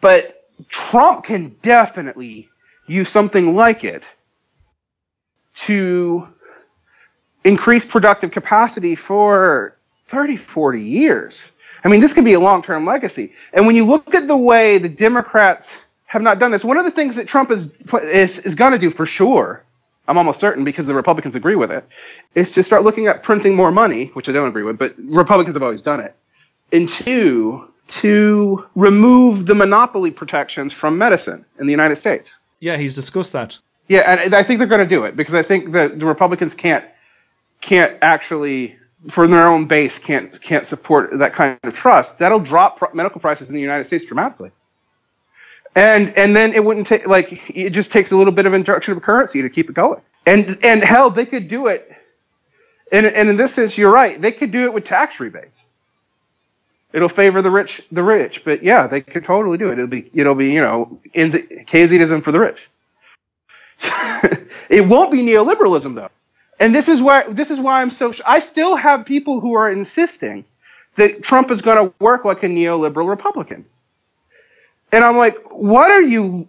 [0.00, 2.48] but Trump can definitely
[2.86, 4.06] use something like it
[5.54, 6.28] to
[7.44, 9.76] increase productive capacity for
[10.06, 11.50] 30, 40 years.
[11.84, 13.32] I mean, this could be a long term legacy.
[13.52, 15.76] And when you look at the way the Democrats
[16.06, 17.68] have not done this, one of the things that Trump is,
[18.02, 19.64] is, is going to do for sure,
[20.08, 21.86] I'm almost certain because the Republicans agree with it,
[22.34, 25.54] is to start looking at printing more money, which I don't agree with, but Republicans
[25.54, 26.16] have always done it.
[26.72, 32.34] And two, to remove the monopoly protections from medicine in the United States.
[32.60, 33.58] Yeah, he's discussed that.
[33.88, 36.54] Yeah, and I think they're going to do it because I think that the Republicans
[36.54, 36.84] can't
[37.60, 38.76] can't actually,
[39.08, 42.18] for their own base, can't can't support that kind of trust.
[42.18, 44.52] That'll drop pro- medical prices in the United States dramatically.
[45.78, 48.96] And and then it wouldn't take like it just takes a little bit of injection
[48.96, 50.00] of currency to keep it going.
[50.26, 51.88] And and hell, they could do it.
[52.90, 54.20] And and in this sense, you're right.
[54.20, 55.64] They could do it with tax rebates.
[56.92, 58.42] It'll favor the rich, the rich.
[58.44, 59.74] But yeah, they could totally do it.
[59.74, 62.68] It'll be it'll be you know Keynesianism for the rich.
[64.68, 66.10] it won't be neoliberalism though.
[66.58, 69.70] And this is why this is why I'm so I still have people who are
[69.70, 70.44] insisting
[70.96, 73.64] that Trump is going to work like a neoliberal Republican.
[74.92, 76.46] And I'm like, what are you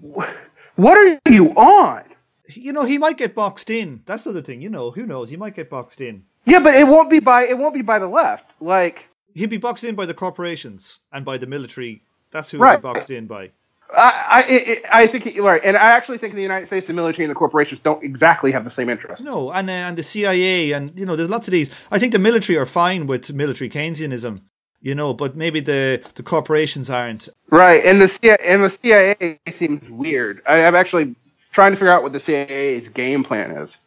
[0.75, 2.03] what are you on?
[2.47, 4.01] You know, he might get boxed in.
[4.05, 4.61] That's the other thing.
[4.61, 5.29] You know, who knows?
[5.29, 6.23] He might get boxed in.
[6.45, 8.55] Yeah, but it won't be by it won't be by the left.
[8.59, 12.01] Like he'd be boxed in by the corporations and by the military.
[12.31, 12.77] That's who Right.
[12.77, 13.51] be boxed in by.
[13.91, 16.85] I I, it, I think you're right, and I actually think in the United States
[16.87, 19.25] the military and the corporations don't exactly have the same interests.
[19.25, 21.71] No, and uh, and the CIA and you know, there's lots of these.
[21.91, 24.41] I think the military are fine with military Keynesianism,
[24.81, 27.29] you know, but maybe the the corporations aren't.
[27.49, 30.41] Right, and the CIA, and the CIA seems weird.
[30.47, 31.15] I, I'm actually
[31.51, 33.77] trying to figure out what the CIA's game plan is,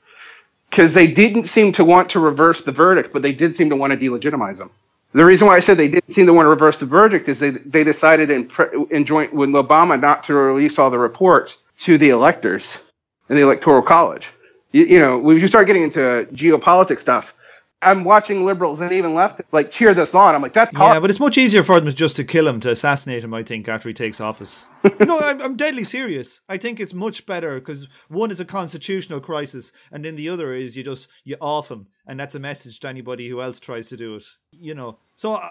[0.71, 3.77] because they didn't seem to want to reverse the verdict, but they did seem to
[3.77, 4.71] want to delegitimize them.
[5.13, 7.39] The reason why I said they didn't seem to want to reverse the verdict is
[7.39, 8.51] they they decided in
[8.91, 12.81] in joint with Obama not to release all the reports to the electors
[13.29, 14.29] in the electoral college.
[14.73, 17.35] You, you know, when you start getting into geopolitics stuff,
[17.83, 20.35] I'm watching liberals and even left like cheer this on.
[20.35, 22.71] I'm like, that's Yeah, but it's much easier for them just to kill him, to
[22.71, 23.35] assassinate him.
[23.35, 24.67] I think after he takes office.
[25.01, 26.41] no, I'm, I'm deadly serious.
[26.49, 30.55] I think it's much better because one is a constitutional crisis, and then the other
[30.55, 33.89] is you just you off him, and that's a message to anybody who else tries
[33.89, 34.25] to do it.
[34.53, 35.35] You know, so.
[35.35, 35.51] Uh,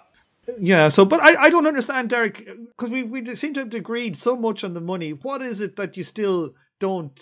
[0.59, 4.17] yeah, so but I, I don't understand, Derek, because we, we seem to have agreed
[4.17, 5.13] so much on the money.
[5.13, 7.17] What is it that you still don't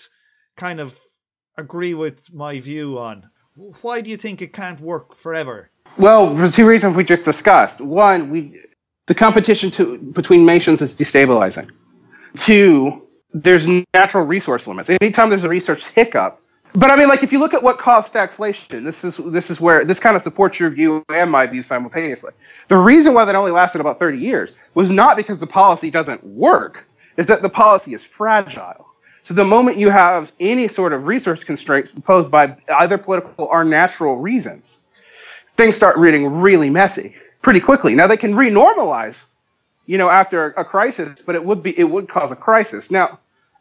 [0.55, 0.97] kind of
[1.57, 3.30] agree with my view on?
[3.82, 5.70] Why do you think it can't work forever?
[5.97, 7.82] Well, for two reasons we just discussed.
[7.82, 8.62] One, we
[9.07, 11.72] the competition to, between nations is destabilizing.
[12.38, 14.89] Two, there's natural resource limits.
[14.89, 16.39] Anytime there's a resource hiccup,
[16.74, 19.60] but I mean, like if you look at what caused stagflation, this is this is
[19.60, 22.32] where this kind of supports your view and my view simultaneously.
[22.68, 26.24] The reason why that only lasted about 30 years was not because the policy doesn't
[26.24, 26.88] work,
[27.18, 28.88] is that the policy is fragile.
[29.30, 33.63] So the moment you have any sort of resource constraints imposed by either political or
[33.63, 34.80] natural reasons,
[35.49, 37.13] things start getting really messy
[37.43, 37.93] pretty quickly.
[37.93, 39.25] Now they can renormalize,
[39.86, 42.89] you know, after a crisis, but it would be it would cause a crisis.
[42.89, 43.19] Now,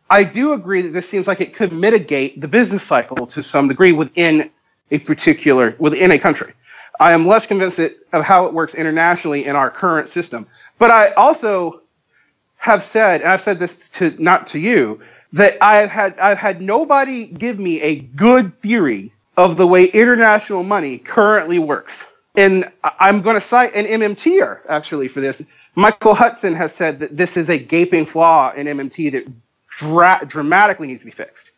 [0.08, 3.68] I do agree that this seems like it could mitigate the business cycle to some
[3.68, 4.50] degree within
[4.90, 6.54] a particular within a country.
[6.98, 7.78] I am less convinced
[8.14, 10.46] of how it works internationally in our current system.
[10.78, 11.82] But I also
[12.56, 15.02] have said, and I've said this to not to you,
[15.32, 20.62] that I've had I've had nobody give me a good theory of the way international
[20.62, 22.06] money currently works.
[22.36, 25.42] And I'm going to cite an MMTer actually for this.
[25.74, 29.26] Michael Hudson has said that this is a gaping flaw in MMT that
[29.68, 31.50] dra- dramatically needs to be fixed.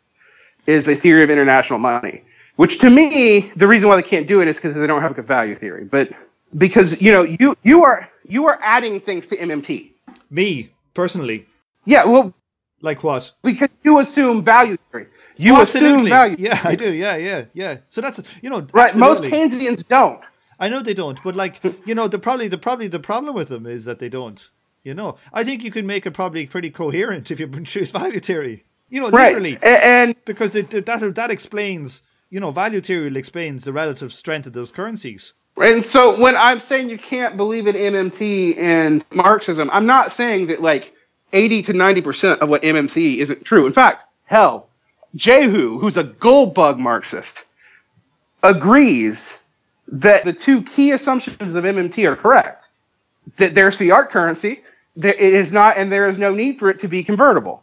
[0.67, 2.23] Is a theory of international money,
[2.55, 5.11] which to me, the reason why they can't do it is because they don't have
[5.11, 5.85] a good value theory.
[5.85, 6.11] But
[6.55, 9.91] because you know you you are you are adding things to MMT.
[10.29, 11.47] Me personally,
[11.85, 12.33] Yeah, well,
[12.81, 13.31] like what?
[13.43, 15.07] because you assume value theory.
[15.37, 16.35] You Oh, assume value.
[16.39, 16.91] Yeah, I do.
[16.91, 17.77] Yeah, yeah, yeah.
[17.89, 18.95] So that's you know Right.
[18.95, 19.67] Most absolutely.
[19.69, 20.23] Keynesians don't.
[20.59, 23.49] I know they don't, but like you know, the probably the probably the problem with
[23.49, 24.49] them is that they don't.
[24.83, 28.19] You know, I think you can make it probably pretty coherent if you choose value
[28.19, 28.65] theory.
[28.89, 29.27] You know, Right.
[29.35, 32.01] literally, And, because it, that that explains.
[32.33, 35.33] You know, value theory explains the relative strength of those currencies.
[35.61, 40.47] and so when I'm saying you can't believe in MMT and Marxism, I'm not saying
[40.47, 40.93] that like
[41.33, 43.65] 80 to 90 percent of what MMT isn't true.
[43.65, 44.67] In fact, hell,
[45.15, 47.43] Jehu, who's a gold bug Marxist,
[48.43, 49.37] agrees
[49.87, 52.69] that the two key assumptions of MMT are correct.
[53.37, 54.63] That there's the art currency,
[54.97, 57.61] that it is not, and there is no need for it to be convertible.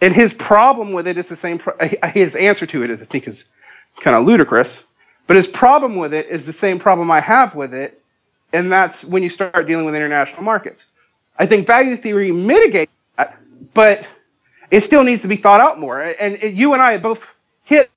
[0.00, 1.60] And his problem with it is the same.
[1.80, 3.42] Uh, his answer to it, I think, is
[3.96, 4.82] kind of ludicrous.
[5.26, 8.00] But his problem with it is the same problem I have with it,
[8.52, 10.86] and that's when you start dealing with international markets.
[11.38, 13.38] I think value theory mitigates that,
[13.74, 14.06] but
[14.70, 16.00] it still needs to be thought out more.
[16.00, 17.34] And it, you and I both
[17.64, 17.90] hit.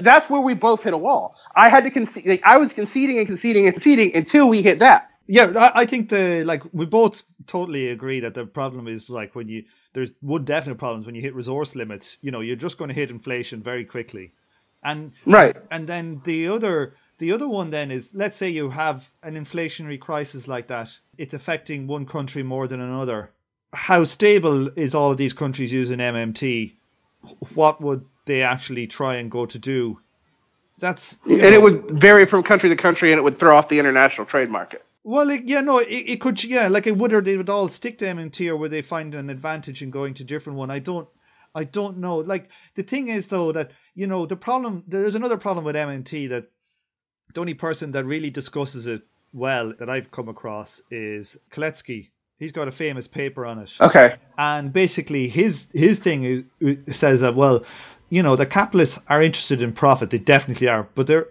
[0.00, 1.36] That's where we both hit a wall.
[1.54, 2.26] I had to concede.
[2.26, 5.08] Like, I was conceding and conceding and conceding until we hit that.
[5.28, 9.34] Yeah, I, I think the like we both totally agree that the problem is like
[9.34, 12.18] when you there's one definite problems when you hit resource limits.
[12.20, 14.32] You know, you're just going to hit inflation very quickly,
[14.82, 15.56] and Right.
[15.70, 19.98] and then the other the other one then is let's say you have an inflationary
[19.98, 20.98] crisis like that.
[21.18, 23.30] It's affecting one country more than another.
[23.72, 26.74] How stable is all of these countries using MMT?
[27.54, 30.00] What would they actually try and go to do?
[30.78, 33.56] That's you And know- it would vary from country to country, and it would throw
[33.56, 34.84] off the international trade market.
[35.04, 37.68] Well, it, yeah, no, it, it could, yeah, like it would, or they would all
[37.68, 40.68] stick to MMT, or would they find an advantage in going to different one?
[40.70, 41.08] I don't,
[41.54, 42.16] I don't know.
[42.18, 44.82] Like the thing is, though, that you know the problem.
[44.86, 46.50] There's another problem with MMT that
[47.34, 49.02] the only person that really discusses it
[49.32, 52.08] well that I've come across is Kalecki.
[52.38, 54.16] He's got a famous paper on it, Okay.
[54.36, 56.48] and basically his his thing
[56.90, 57.64] says that well,
[58.10, 60.10] you know, the capitalists are interested in profit.
[60.10, 61.28] They definitely are, but they're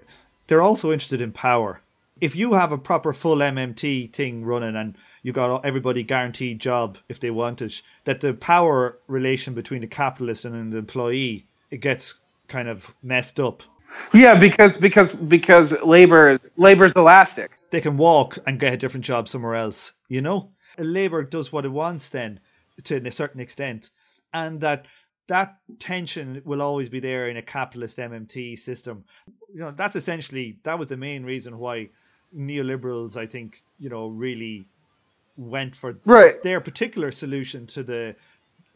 [0.47, 1.81] they're also interested in power.
[2.21, 6.97] If you have a proper full MMT thing running and you got everybody guaranteed job
[7.09, 11.81] if they want it, that the power relation between the capitalist and the employee it
[11.81, 12.15] gets
[12.47, 13.63] kind of messed up.
[14.13, 17.51] Yeah, because because because labor is labor's elastic.
[17.71, 19.93] They can walk and get a different job somewhere else.
[20.07, 22.39] You know, labor does what it wants then,
[22.83, 23.89] to a certain extent,
[24.33, 24.85] and that
[25.27, 29.05] that tension will always be there in a capitalist MMT system.
[29.53, 31.89] You know, that's essentially that was the main reason why
[32.35, 34.67] neoliberals, I think, you know, really
[35.37, 36.41] went for Right.
[36.43, 38.15] their particular solution to the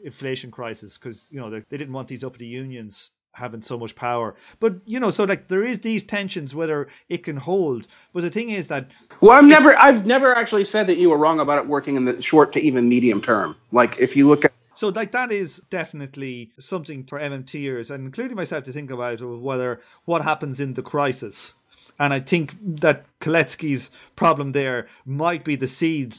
[0.04, 3.96] inflation crisis because you know they, they didn't want these uppity unions having so much
[3.96, 4.36] power.
[4.60, 7.88] But you know so like there is these tensions whether it can hold.
[8.14, 8.90] But the thing is that
[9.22, 12.06] Well, I'm never I've never actually said that you were wrong about it working in
[12.06, 13.56] the short to even medium term.
[13.72, 18.38] Like if you look at so like that is definitely something for MMTers and including
[18.38, 21.56] myself to think about of whether what happens in the crisis.
[22.00, 26.16] And I think that Kalecki's problem there might be the seed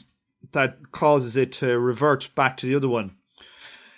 [0.51, 3.15] that causes it to revert back to the other one.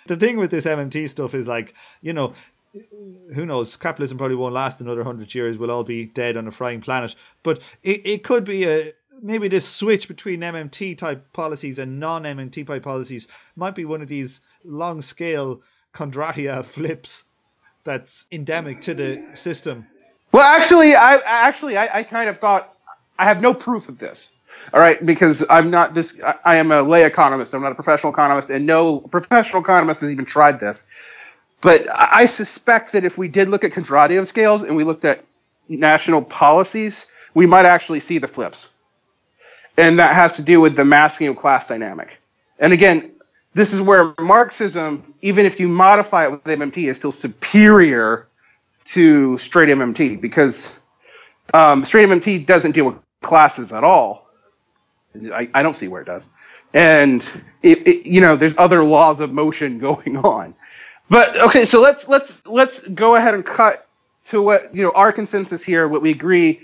[0.06, 2.34] The thing with this MMT stuff is like, you know,
[3.34, 3.76] who knows?
[3.76, 5.58] Capitalism probably won't last another hundred years.
[5.58, 7.14] We'll all be dead on a frying planet.
[7.42, 12.24] But it, it could be a maybe this switch between MMT type policies and non
[12.24, 15.62] MMT type policies might be one of these long scale
[15.94, 17.24] Kondratiev flips
[17.84, 19.86] that's endemic to the system.
[20.32, 22.76] Well, actually, I actually I, I kind of thought
[23.18, 24.32] I have no proof of this.
[24.72, 26.20] All right, because I'm not this.
[26.24, 27.54] I, I am a lay economist.
[27.54, 30.84] I'm not a professional economist, and no professional economist has even tried this.
[31.64, 35.24] But I suspect that if we did look at Kondratiev scales and we looked at
[35.66, 38.68] national policies, we might actually see the flips.
[39.78, 42.20] And that has to do with the masking of class dynamic.
[42.58, 43.12] And again,
[43.54, 48.28] this is where Marxism, even if you modify it with MMT, is still superior
[48.84, 50.70] to straight MMT because
[51.54, 54.28] um, straight MMT doesn't deal with classes at all.
[55.32, 56.28] I, I don't see where it does.
[56.74, 57.26] And
[57.62, 60.54] it, it, you know, there's other laws of motion going on.
[61.08, 63.86] But okay, so let's let's let's go ahead and cut
[64.24, 65.86] to what you know our consensus here.
[65.86, 66.60] What we agree,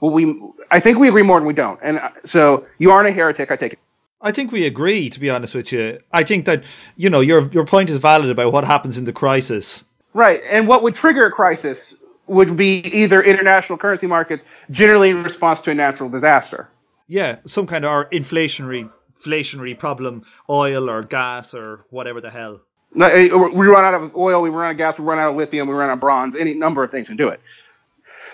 [0.00, 0.40] what we
[0.70, 1.78] I think we agree more than we don't.
[1.82, 3.50] And uh, so you aren't a heretic.
[3.50, 3.78] I take it.
[4.20, 5.98] I think we agree, to be honest with you.
[6.12, 6.62] I think that,
[6.96, 9.84] you know, your your point is valid about what happens in the crisis.
[10.14, 10.42] Right.
[10.48, 11.94] And what would trigger a crisis
[12.26, 16.68] would be either international currency markets, generally in response to a natural disaster.
[17.08, 22.60] Yeah, some kind of our inflationary inflationary problem, oil or gas or whatever the hell.
[22.98, 25.36] Uh, We run out of oil, we run out of gas, we run out of
[25.36, 27.40] lithium, we run out of bronze, any number of things can do it.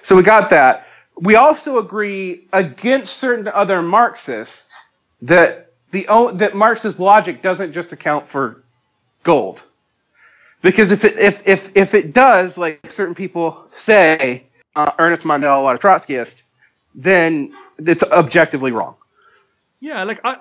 [0.02, 0.86] So we got that.
[1.16, 4.72] We also agree against certain other Marxists
[5.22, 8.62] that the that Marxist logic doesn't just account for
[9.22, 9.64] gold.
[10.62, 14.46] Because if it if if if it does, like certain people say,
[14.76, 16.42] uh, Ernest Mandel, a lot of Trotskyist,
[16.94, 18.96] then it's objectively wrong.
[19.80, 20.38] Yeah, like I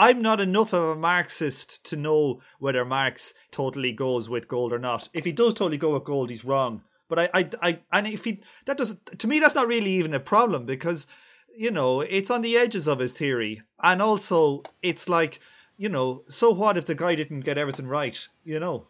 [0.00, 4.78] I'm not enough of a Marxist to know whether Marx totally goes with gold or
[4.78, 5.10] not.
[5.12, 6.80] If he does totally go with gold, he's wrong.
[7.06, 10.14] But I, I, I and if he that doesn't to me that's not really even
[10.14, 11.06] a problem because
[11.54, 15.38] you know it's on the edges of his theory, and also it's like
[15.76, 18.26] you know so what if the guy didn't get everything right?
[18.42, 18.86] You know.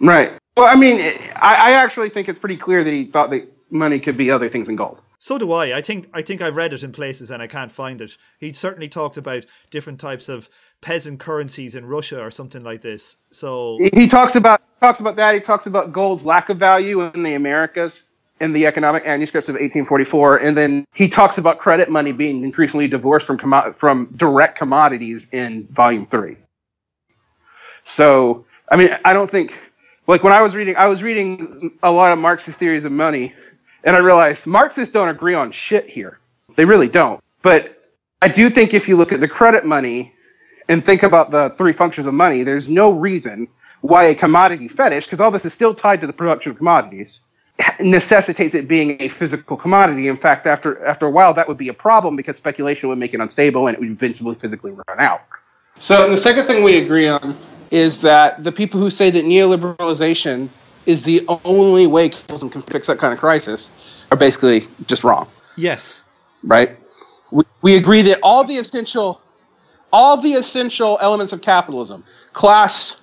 [0.00, 0.38] Right.
[0.56, 0.98] Well, I mean,
[1.36, 4.48] I, I actually think it's pretty clear that he thought that money could be other
[4.48, 5.02] things than gold.
[5.22, 5.78] So do I.
[5.78, 8.16] I think I think I've read it in places and I can't find it.
[8.40, 10.50] He certainly talked about different types of
[10.80, 13.18] peasant currencies in Russia or something like this.
[13.30, 15.36] So He- talks about talks about that.
[15.36, 18.02] He talks about gold's lack of value in the Americas
[18.40, 22.88] in the economic manuscripts of 1844, and then he talks about credit money being increasingly
[22.88, 26.36] divorced from commo- from direct commodities in Volume Three.
[27.84, 29.70] So, I mean, I don't think
[30.08, 33.34] like when I was reading, I was reading a lot of Marxist theories of money,
[33.84, 36.18] and I realized Marxists don't agree on shit here.
[36.56, 37.22] They really don't.
[37.42, 37.78] But
[38.20, 40.14] I do think if you look at the credit money
[40.68, 43.48] and think about the three functions of money, there's no reason
[43.80, 47.20] why a commodity fetish, because all this is still tied to the production of commodities,
[47.80, 50.08] necessitates it being a physical commodity.
[50.08, 53.12] In fact, after after a while, that would be a problem because speculation would make
[53.12, 55.22] it unstable and it would eventually physically run out.
[55.78, 57.36] So the second thing we agree on
[57.70, 60.48] is that the people who say that neoliberalization
[60.86, 63.70] is the only way capitalism can fix that kind of crisis
[64.10, 66.02] are basically just wrong yes,
[66.42, 66.76] right?
[67.30, 69.20] We, we agree that all the essential,
[69.92, 72.96] all the essential elements of capitalism, class,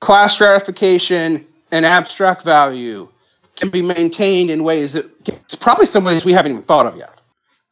[0.00, 3.08] class stratification, and abstract value,
[3.56, 6.96] can be maintained in ways that it's probably some ways we haven't even thought of
[6.96, 7.20] yet.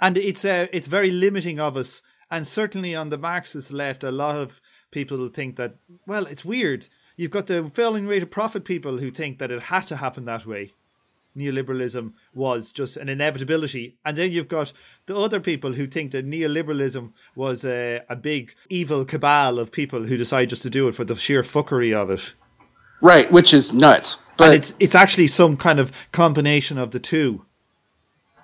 [0.01, 2.03] and it's uh, it's very limiting of us.
[2.29, 5.77] And certainly on the Marxist left, a lot of people think that
[6.07, 6.89] well, it's weird.
[7.17, 10.27] You've got the failing rate of profit people who think that it had to happen
[10.27, 10.73] that way.
[11.37, 14.73] Neoliberalism was just an inevitability, and then you've got
[15.05, 20.05] the other people who think that neoliberalism was a, a big evil cabal of people
[20.05, 22.33] who decide just to do it for the sheer fuckery of it.
[23.03, 24.17] Right, which is nuts.
[24.39, 27.45] But and it's it's actually some kind of combination of the two.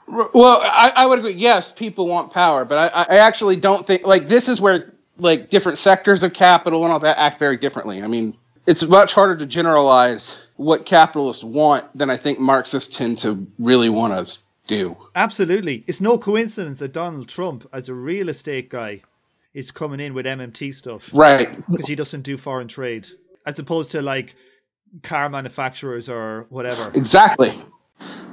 [0.07, 1.33] Well, I, I would agree.
[1.33, 5.49] Yes, people want power, but I, I actually don't think like this is where like
[5.49, 8.03] different sectors of capital and all that act very differently.
[8.03, 8.37] I mean,
[8.67, 13.89] it's much harder to generalize what capitalists want than I think Marxists tend to really
[13.89, 14.97] want to do.
[15.15, 15.85] Absolutely.
[15.87, 19.03] It's no coincidence that Donald Trump, as a real estate guy,
[19.55, 21.57] is coming in with MMT stuff Right.
[21.71, 23.09] because he doesn't do foreign trade,
[23.45, 24.35] as opposed to like
[25.03, 26.91] car manufacturers or whatever.
[26.95, 27.53] Exactly.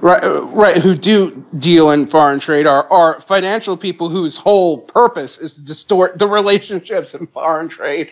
[0.01, 0.77] Right, right.
[0.77, 5.61] Who do deal in foreign trade are, are financial people whose whole purpose is to
[5.61, 8.09] distort the relationships in foreign trade.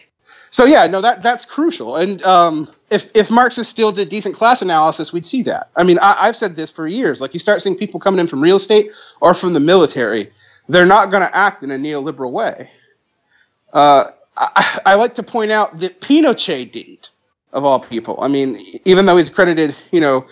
[0.49, 1.95] So yeah, no, that that's crucial.
[1.95, 5.69] And um, if if Marxists still did decent class analysis, we'd see that.
[5.75, 7.19] I mean, I, I've said this for years.
[7.21, 8.91] Like you start seeing people coming in from real estate
[9.21, 10.31] or from the military,
[10.69, 12.69] they're not going to act in a neoliberal way.
[13.73, 17.09] Uh, I, I like to point out that Pinochet didn't,
[17.51, 18.17] of all people.
[18.21, 20.25] I mean, even though he's credited, you know,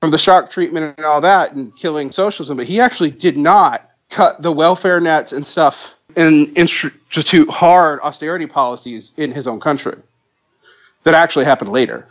[0.00, 3.87] from the shock treatment and all that and killing socialism, but he actually did not
[4.10, 9.96] cut the welfare nets and stuff and institute hard austerity policies in his own country.
[11.04, 12.08] That actually happened later.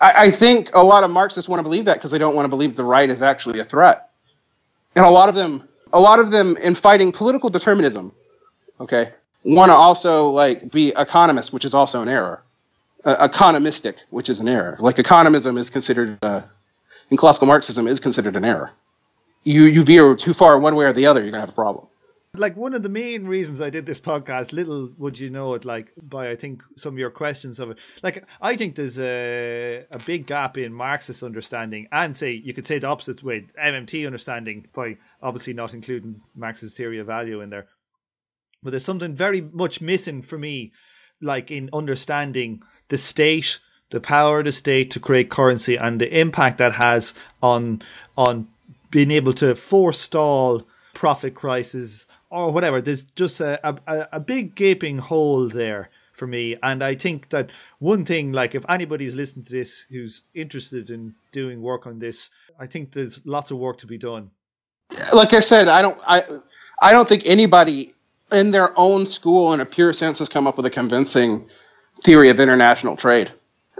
[0.00, 2.44] I, I think a lot of Marxists want to believe that because they don't want
[2.44, 4.10] to believe the right is actually a threat.
[4.94, 8.12] And a lot of them a lot of them in fighting political determinism,
[8.80, 9.12] okay,
[9.44, 12.42] want to also like be economists, which is also an error.
[13.04, 14.76] Uh, economistic, which is an error.
[14.80, 16.42] Like economism is considered uh,
[17.10, 18.72] in classical Marxism is considered an error.
[19.46, 21.86] You you veer too far one way or the other, you're gonna have a problem.
[22.34, 25.64] Like one of the main reasons I did this podcast, little would you know it,
[25.64, 27.78] like by I think some of your questions of it.
[28.02, 32.66] Like I think there's a a big gap in Marxist understanding and say you could
[32.66, 37.50] say the opposite way, MMT understanding by obviously not including Marx's theory of value in
[37.50, 37.68] there.
[38.64, 40.72] But there's something very much missing for me,
[41.22, 46.18] like in understanding the state, the power of the state to create currency, and the
[46.18, 47.82] impact that has on
[48.16, 48.48] on
[48.90, 52.80] being able to forestall profit crisis or whatever.
[52.80, 56.56] There's just a, a, a big gaping hole there for me.
[56.62, 61.14] And I think that one thing, like if anybody's listening to this who's interested in
[61.32, 64.30] doing work on this, I think there's lots of work to be done.
[65.12, 66.22] Like I said, I don't I
[66.80, 67.94] I don't think anybody
[68.32, 71.48] in their own school in a pure sense has come up with a convincing
[72.02, 73.32] theory of international trade.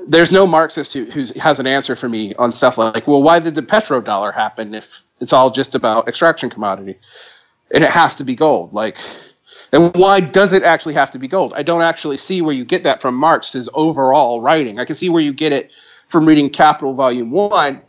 [0.08, 3.54] There's no Marxist who has an answer for me on stuff like, well, why did
[3.54, 6.98] the petrodollar happen if it's all just about extraction commodity?
[7.72, 8.72] And it has to be gold.
[8.72, 8.98] Like,
[9.72, 11.52] and why does it actually have to be gold?
[11.56, 14.78] I don't actually see where you get that from Marx's overall writing.
[14.78, 15.70] I can see where you get it
[16.08, 17.82] from reading Capital Volume 1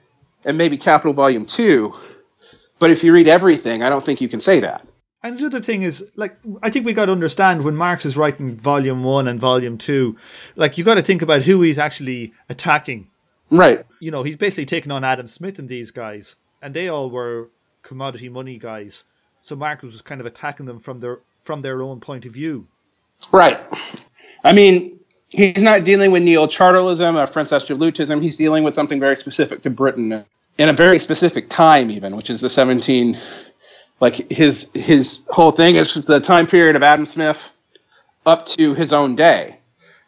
[0.45, 1.93] and maybe Capital Volume 2.
[2.79, 4.86] But if you read everything, I don't think you can say that.
[5.23, 8.15] And the other thing is, like, I think we got to understand when Marx is
[8.15, 10.15] writing volume one and volume two,
[10.55, 13.09] like, you got to think about who he's actually attacking.
[13.49, 13.85] Right.
[13.99, 17.49] You know, he's basically taking on Adam Smith and these guys, and they all were
[17.81, 19.05] commodity money guys.
[19.41, 22.67] So Marx was kind of attacking them from their from their own point of view.
[23.31, 23.59] Right.
[24.43, 24.99] I mean,
[25.29, 28.21] he's not dealing with neo-chartalism or French absolutism.
[28.21, 30.23] He's dealing with something very specific to Britain
[30.59, 33.19] in a very specific time, even, which is the 17
[33.99, 37.41] like his his whole thing is the time period of Adam Smith
[38.25, 39.57] up to his own day.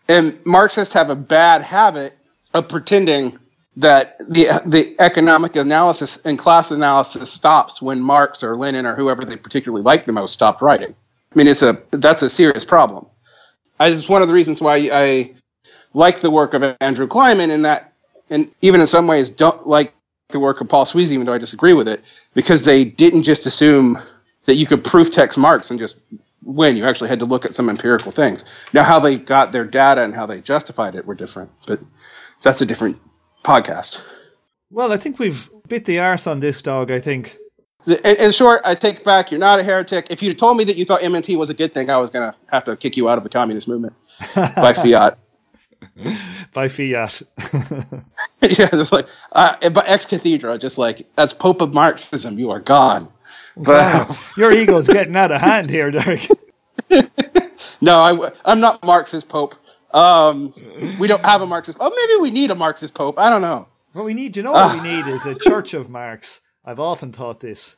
[0.08, 2.18] And Marxists have a bad habit
[2.54, 3.40] of pretending
[3.78, 9.24] that the the economic analysis and class analysis stops when Marx or Lenin or whoever
[9.26, 10.94] they particularly like the most stopped writing.
[11.34, 13.06] I mean, it's a that's a serious problem.
[13.80, 15.32] It's one of the reasons why I
[15.94, 17.94] like the work of Andrew Kliman in that,
[18.30, 19.94] and even in some ways don't like
[20.30, 22.04] the work of Paul Sweezy, even though I disagree with it,
[22.34, 23.98] because they didn't just assume
[24.46, 25.96] that you could proof text Marx and just
[26.44, 26.78] win.
[26.78, 28.46] You actually had to look at some empirical things.
[28.74, 31.80] Now, how they got their data and how they justified it were different, but
[32.42, 32.98] that's a different
[33.44, 34.02] podcast.
[34.70, 37.38] Well, I think we've bit the arse on this dog, I think.
[37.88, 40.08] In, short, I take back, you're not a heretic.
[40.10, 42.32] If you told me that you thought MMT was a good thing, I was going
[42.32, 43.94] to have to kick you out of the communist movement
[44.36, 45.18] by fiat.
[46.54, 47.22] by fiat.
[48.42, 52.60] yeah, just like uh, but ex cathedra, just like as Pope of Marxism, you are
[52.60, 53.12] gone.
[53.56, 54.16] But, wow.
[54.38, 56.30] Your ego's getting out of hand here, Derek.
[57.82, 59.56] no, I, I'm not Marxist Pope.
[59.94, 60.54] Um,
[61.00, 61.78] we don't have a Marxist.
[61.82, 63.18] Oh, maybe we need a Marxist Pope.
[63.18, 63.68] I don't know.
[63.94, 66.42] What we need, you know, what uh, we need is a Church of Marx.
[66.64, 67.76] I've often thought this.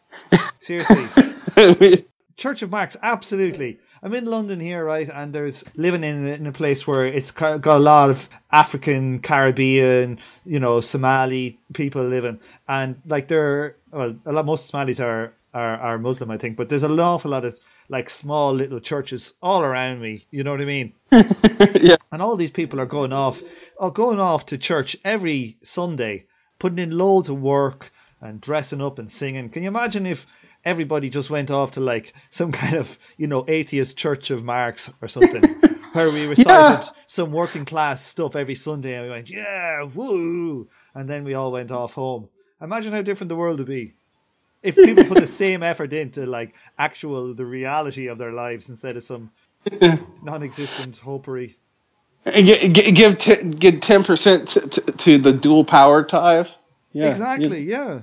[0.60, 3.80] Seriously, Church of Marx, absolutely.
[4.04, 5.10] I'm in London here, right?
[5.14, 10.20] And there's living in in a place where it's got a lot of African, Caribbean,
[10.46, 15.78] you know, Somali people living, and like they're well, a lot most Somalis are are
[15.78, 19.62] are Muslim, I think, but there's an awful lot of like small little churches all
[19.62, 20.26] around me.
[20.32, 20.94] You know what I mean?
[21.12, 21.98] yeah.
[22.12, 23.44] And all these people are going off,
[23.80, 26.26] are going off to church every Sunday,
[26.58, 27.92] putting in loads of work
[28.22, 29.50] and dressing up and singing.
[29.50, 30.26] Can you imagine if
[30.66, 34.90] everybody just went off to like some kind of you know atheist church of Marx
[35.02, 35.44] or something,
[35.94, 36.90] where we recited yeah.
[37.08, 41.52] some working class stuff every Sunday, and we went yeah woo, and then we all
[41.52, 42.30] went off home.
[42.62, 43.94] Imagine how different the world would be
[44.64, 48.98] if people put the same effort into like actual the reality of their lives instead
[48.98, 49.32] of some
[50.24, 51.56] non-existent hopery.
[52.26, 56.48] Give give give ten percent to the dual power tithe.
[56.94, 57.64] Yeah, exactly.
[57.64, 58.02] Yeah.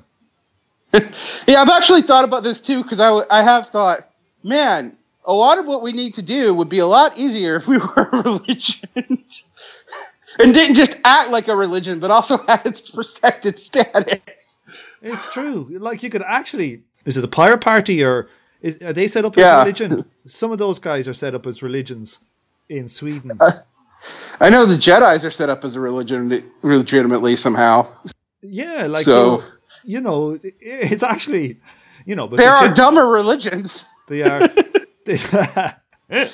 [1.47, 4.09] yeah, I've actually thought about this too because I, I have thought,
[4.43, 7.69] man, a lot of what we need to do would be a lot easier if
[7.69, 9.25] we were a religion
[10.39, 14.59] and didn't just act like a religion, but also had its protected status.
[15.03, 15.69] It's true.
[15.79, 18.29] Like you could actually, is it the Pirate Party or
[18.63, 19.59] is, are they set up as yeah.
[19.61, 20.05] religion?
[20.27, 22.19] Some of those guys are set up as religions
[22.69, 23.37] in Sweden.
[23.39, 23.61] Uh,
[24.41, 27.89] I know the Jedi's are set up as a religion legitimately somehow.
[28.41, 29.45] Yeah, like so, so
[29.89, 31.61] you know, it's actually,
[32.05, 33.87] you know, but there are dumber religions.
[34.07, 34.47] They are.
[35.07, 35.19] They,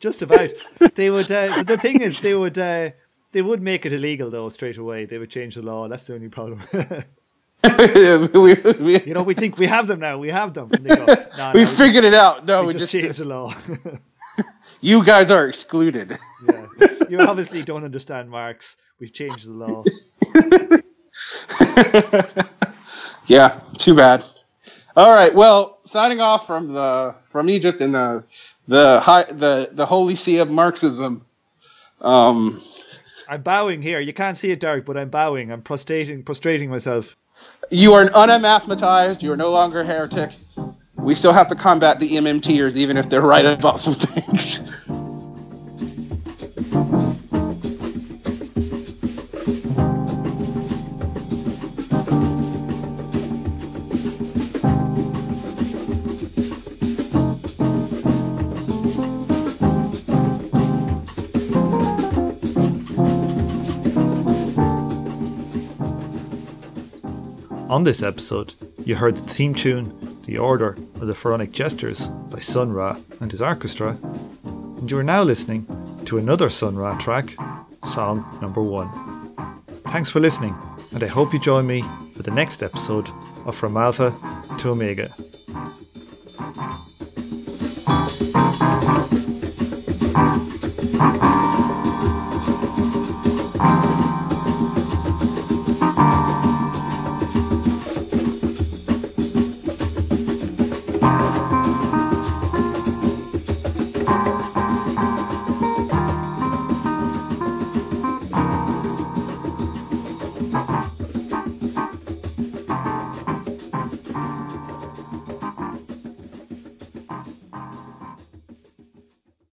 [0.00, 0.50] just about.
[0.94, 1.32] They would.
[1.32, 2.58] Uh, the thing is, they would.
[2.58, 2.90] Uh,
[3.32, 5.06] they would make it illegal though straight away.
[5.06, 5.88] They would change the law.
[5.88, 6.60] That's the only problem.
[8.34, 10.18] we, we, You know, we think we have them now.
[10.18, 10.68] We have them.
[10.68, 11.04] Go,
[11.38, 12.44] no, we no, figured it out.
[12.44, 13.54] No, we we, just just, changed the law.
[14.82, 16.18] you guys are excluded.
[16.46, 16.66] yeah.
[17.08, 18.76] You obviously don't understand Marx.
[19.00, 19.84] We've changed the law.
[23.26, 24.24] Yeah, too bad.
[24.96, 28.24] All right, well, signing off from the from Egypt and the
[28.68, 31.24] the high the the holy see of Marxism.
[32.00, 32.62] Um,
[33.28, 34.00] I'm bowing here.
[34.00, 35.50] You can't see it, Derek, but I'm bowing.
[35.52, 37.16] I'm prostrating, prostrating myself.
[37.70, 39.22] you are unanathematized.
[39.22, 40.32] You are no longer a heretic.
[40.96, 44.70] We still have to combat the MMTers, even if they're right about some things.
[67.82, 68.54] On this episode,
[68.84, 73.28] you heard the theme tune, The Order of the Pharaonic Jesters by Sun Ra and
[73.28, 73.98] his orchestra,
[74.44, 75.66] and you are now listening
[76.04, 77.34] to another Sun Ra track,
[77.84, 78.88] song number one.
[79.88, 80.54] Thanks for listening,
[80.92, 81.82] and I hope you join me
[82.14, 83.10] for the next episode
[83.46, 84.14] of From Alpha
[84.60, 85.12] to Omega.